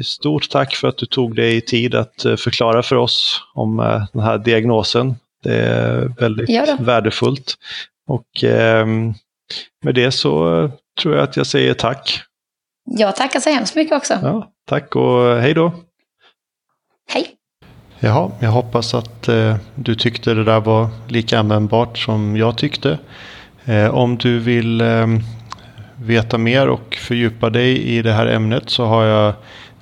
stort 0.03 0.49
tack 0.49 0.75
för 0.75 0.87
att 0.87 0.97
du 0.97 1.05
tog 1.05 1.35
dig 1.35 1.61
tid 1.61 1.95
att 1.95 2.25
eh, 2.25 2.35
förklara 2.35 2.83
för 2.83 2.95
oss 2.95 3.41
om 3.53 3.79
eh, 3.79 4.03
den 4.13 4.21
här 4.21 4.37
diagnosen. 4.37 5.15
Det 5.43 5.55
är 5.55 6.13
väldigt 6.19 6.49
ja 6.49 6.77
värdefullt. 6.79 7.55
Och 8.07 8.43
ehm, 8.43 9.13
med 9.83 9.95
det 9.95 10.11
så 10.11 10.69
tror 11.01 11.15
jag 11.15 11.23
att 11.23 11.37
jag 11.37 11.47
säger 11.47 11.73
tack. 11.73 12.21
Jag 12.85 13.15
tackar 13.15 13.39
så 13.39 13.49
hemskt 13.49 13.75
mycket 13.75 13.97
också. 13.97 14.13
Ja, 14.21 14.51
tack 14.67 14.95
och 14.95 15.37
hej 15.37 15.53
då. 15.53 15.71
Hej. 17.09 17.27
Jaha, 17.99 18.31
jag 18.39 18.49
hoppas 18.49 18.93
att 18.93 19.29
du 19.75 19.95
tyckte 19.95 20.33
det 20.33 20.43
där 20.43 20.59
var 20.59 20.87
lika 21.07 21.39
användbart 21.39 21.97
som 21.97 22.37
jag 22.37 22.57
tyckte. 22.57 22.99
Om 23.91 24.17
du 24.17 24.39
vill 24.39 24.81
eh, 24.81 25.07
veta 26.01 26.37
mer 26.37 26.67
och 26.67 26.95
fördjupa 26.95 27.49
dig 27.49 27.83
i 27.83 28.01
det 28.01 28.11
här 28.11 28.27
ämnet 28.27 28.69
så 28.69 28.85
har 28.85 29.03
jag 29.03 29.33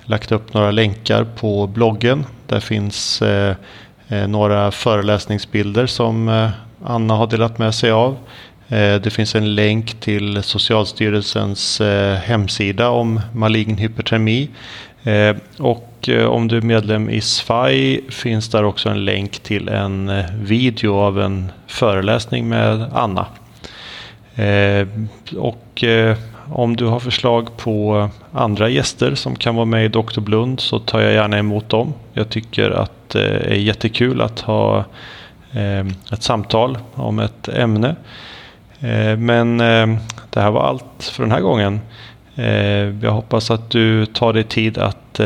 lagt 0.04 0.32
upp 0.32 0.54
några 0.54 0.70
länkar 0.70 1.24
på 1.24 1.66
bloggen. 1.66 2.26
Där 2.46 2.60
finns 2.60 3.22
eh, 3.22 3.54
eh 4.08 4.28
några 4.28 4.70
föreläsningsbilder 4.70 5.86
som 5.86 6.28
eh, 6.28 6.50
Anna 6.84 7.14
har 7.14 7.26
delat 7.26 7.58
med 7.58 7.74
sig 7.74 7.90
av. 7.90 8.16
Eh, 8.68 8.94
det 8.94 9.12
finns 9.12 9.34
en 9.34 9.54
länk 9.54 10.00
till 10.00 10.42
Socialstyrelsens 10.42 11.80
eh, 11.80 12.14
hemsida 12.14 12.88
om 12.88 13.20
malign 13.32 13.76
hypertermi. 13.76 14.48
Och 15.58 15.88
och 15.98 16.08
eh, 16.08 16.26
om 16.26 16.48
du 16.48 16.56
är 16.56 16.62
medlem 16.62 17.10
i 17.10 17.20
SFI 17.20 18.00
finns 18.10 18.48
där 18.48 18.64
också 18.64 18.88
en 18.88 19.04
länk 19.04 19.38
till 19.38 19.68
en 19.68 20.08
eh, 20.08 20.24
video 20.42 20.94
av 20.94 21.20
en 21.20 21.52
föreläsning 21.66 22.48
med 22.48 22.90
Anna. 22.92 23.26
Eh, 24.38 24.86
och 25.36 25.84
eh, 25.84 26.16
om 26.52 26.76
du 26.76 26.84
har 26.84 27.00
förslag 27.00 27.56
på 27.56 28.08
andra 28.32 28.68
gäster 28.68 29.14
som 29.14 29.36
kan 29.36 29.54
vara 29.54 29.64
med 29.64 29.84
i 29.84 29.88
Dr. 29.88 30.20
Blund 30.20 30.60
så 30.60 30.78
tar 30.78 31.00
jag 31.00 31.12
gärna 31.12 31.38
emot 31.38 31.68
dem. 31.68 31.94
Jag 32.12 32.28
tycker 32.28 32.70
att 32.70 33.08
det 33.08 33.52
är 33.52 33.54
jättekul 33.54 34.20
att 34.20 34.40
ha 34.40 34.84
ett 36.12 36.22
samtal 36.22 36.78
om 36.94 37.18
ett 37.18 37.48
ämne. 37.48 37.96
Men 39.18 39.58
det 40.30 40.40
här 40.40 40.50
var 40.50 40.62
allt 40.62 41.10
för 41.12 41.22
den 41.22 41.32
här 41.32 41.40
gången. 41.40 41.80
Jag 43.02 43.12
hoppas 43.12 43.50
att 43.50 43.70
du 43.70 44.06
tar 44.06 44.32
dig 44.32 44.44
tid 44.44 44.78
att 44.78 45.20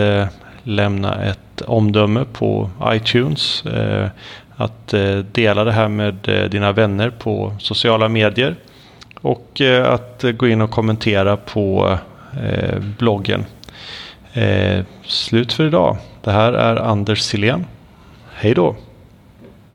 lämna 0.63 1.23
ett 1.25 1.63
omdöme 1.67 2.25
på 2.33 2.71
iTunes. 2.87 3.65
Att 4.57 4.95
dela 5.33 5.65
det 5.65 5.73
här 5.73 5.89
med 5.89 6.15
dina 6.51 6.73
vänner 6.73 7.11
på 7.11 7.55
sociala 7.59 8.09
medier. 8.09 8.57
Och 9.23 9.61
eh, 9.61 9.93
att 9.93 10.25
gå 10.37 10.49
in 10.49 10.61
och 10.61 10.71
kommentera 10.71 11.37
på 11.37 11.99
eh, 12.43 12.79
bloggen. 12.99 13.45
Eh, 14.33 14.85
slut 15.07 15.53
för 15.53 15.67
idag. 15.67 15.97
Det 16.23 16.31
här 16.31 16.53
är 16.53 16.77
Anders 16.77 17.21
Silén. 17.21 17.67
Hej 18.35 18.55
då! 18.55 18.77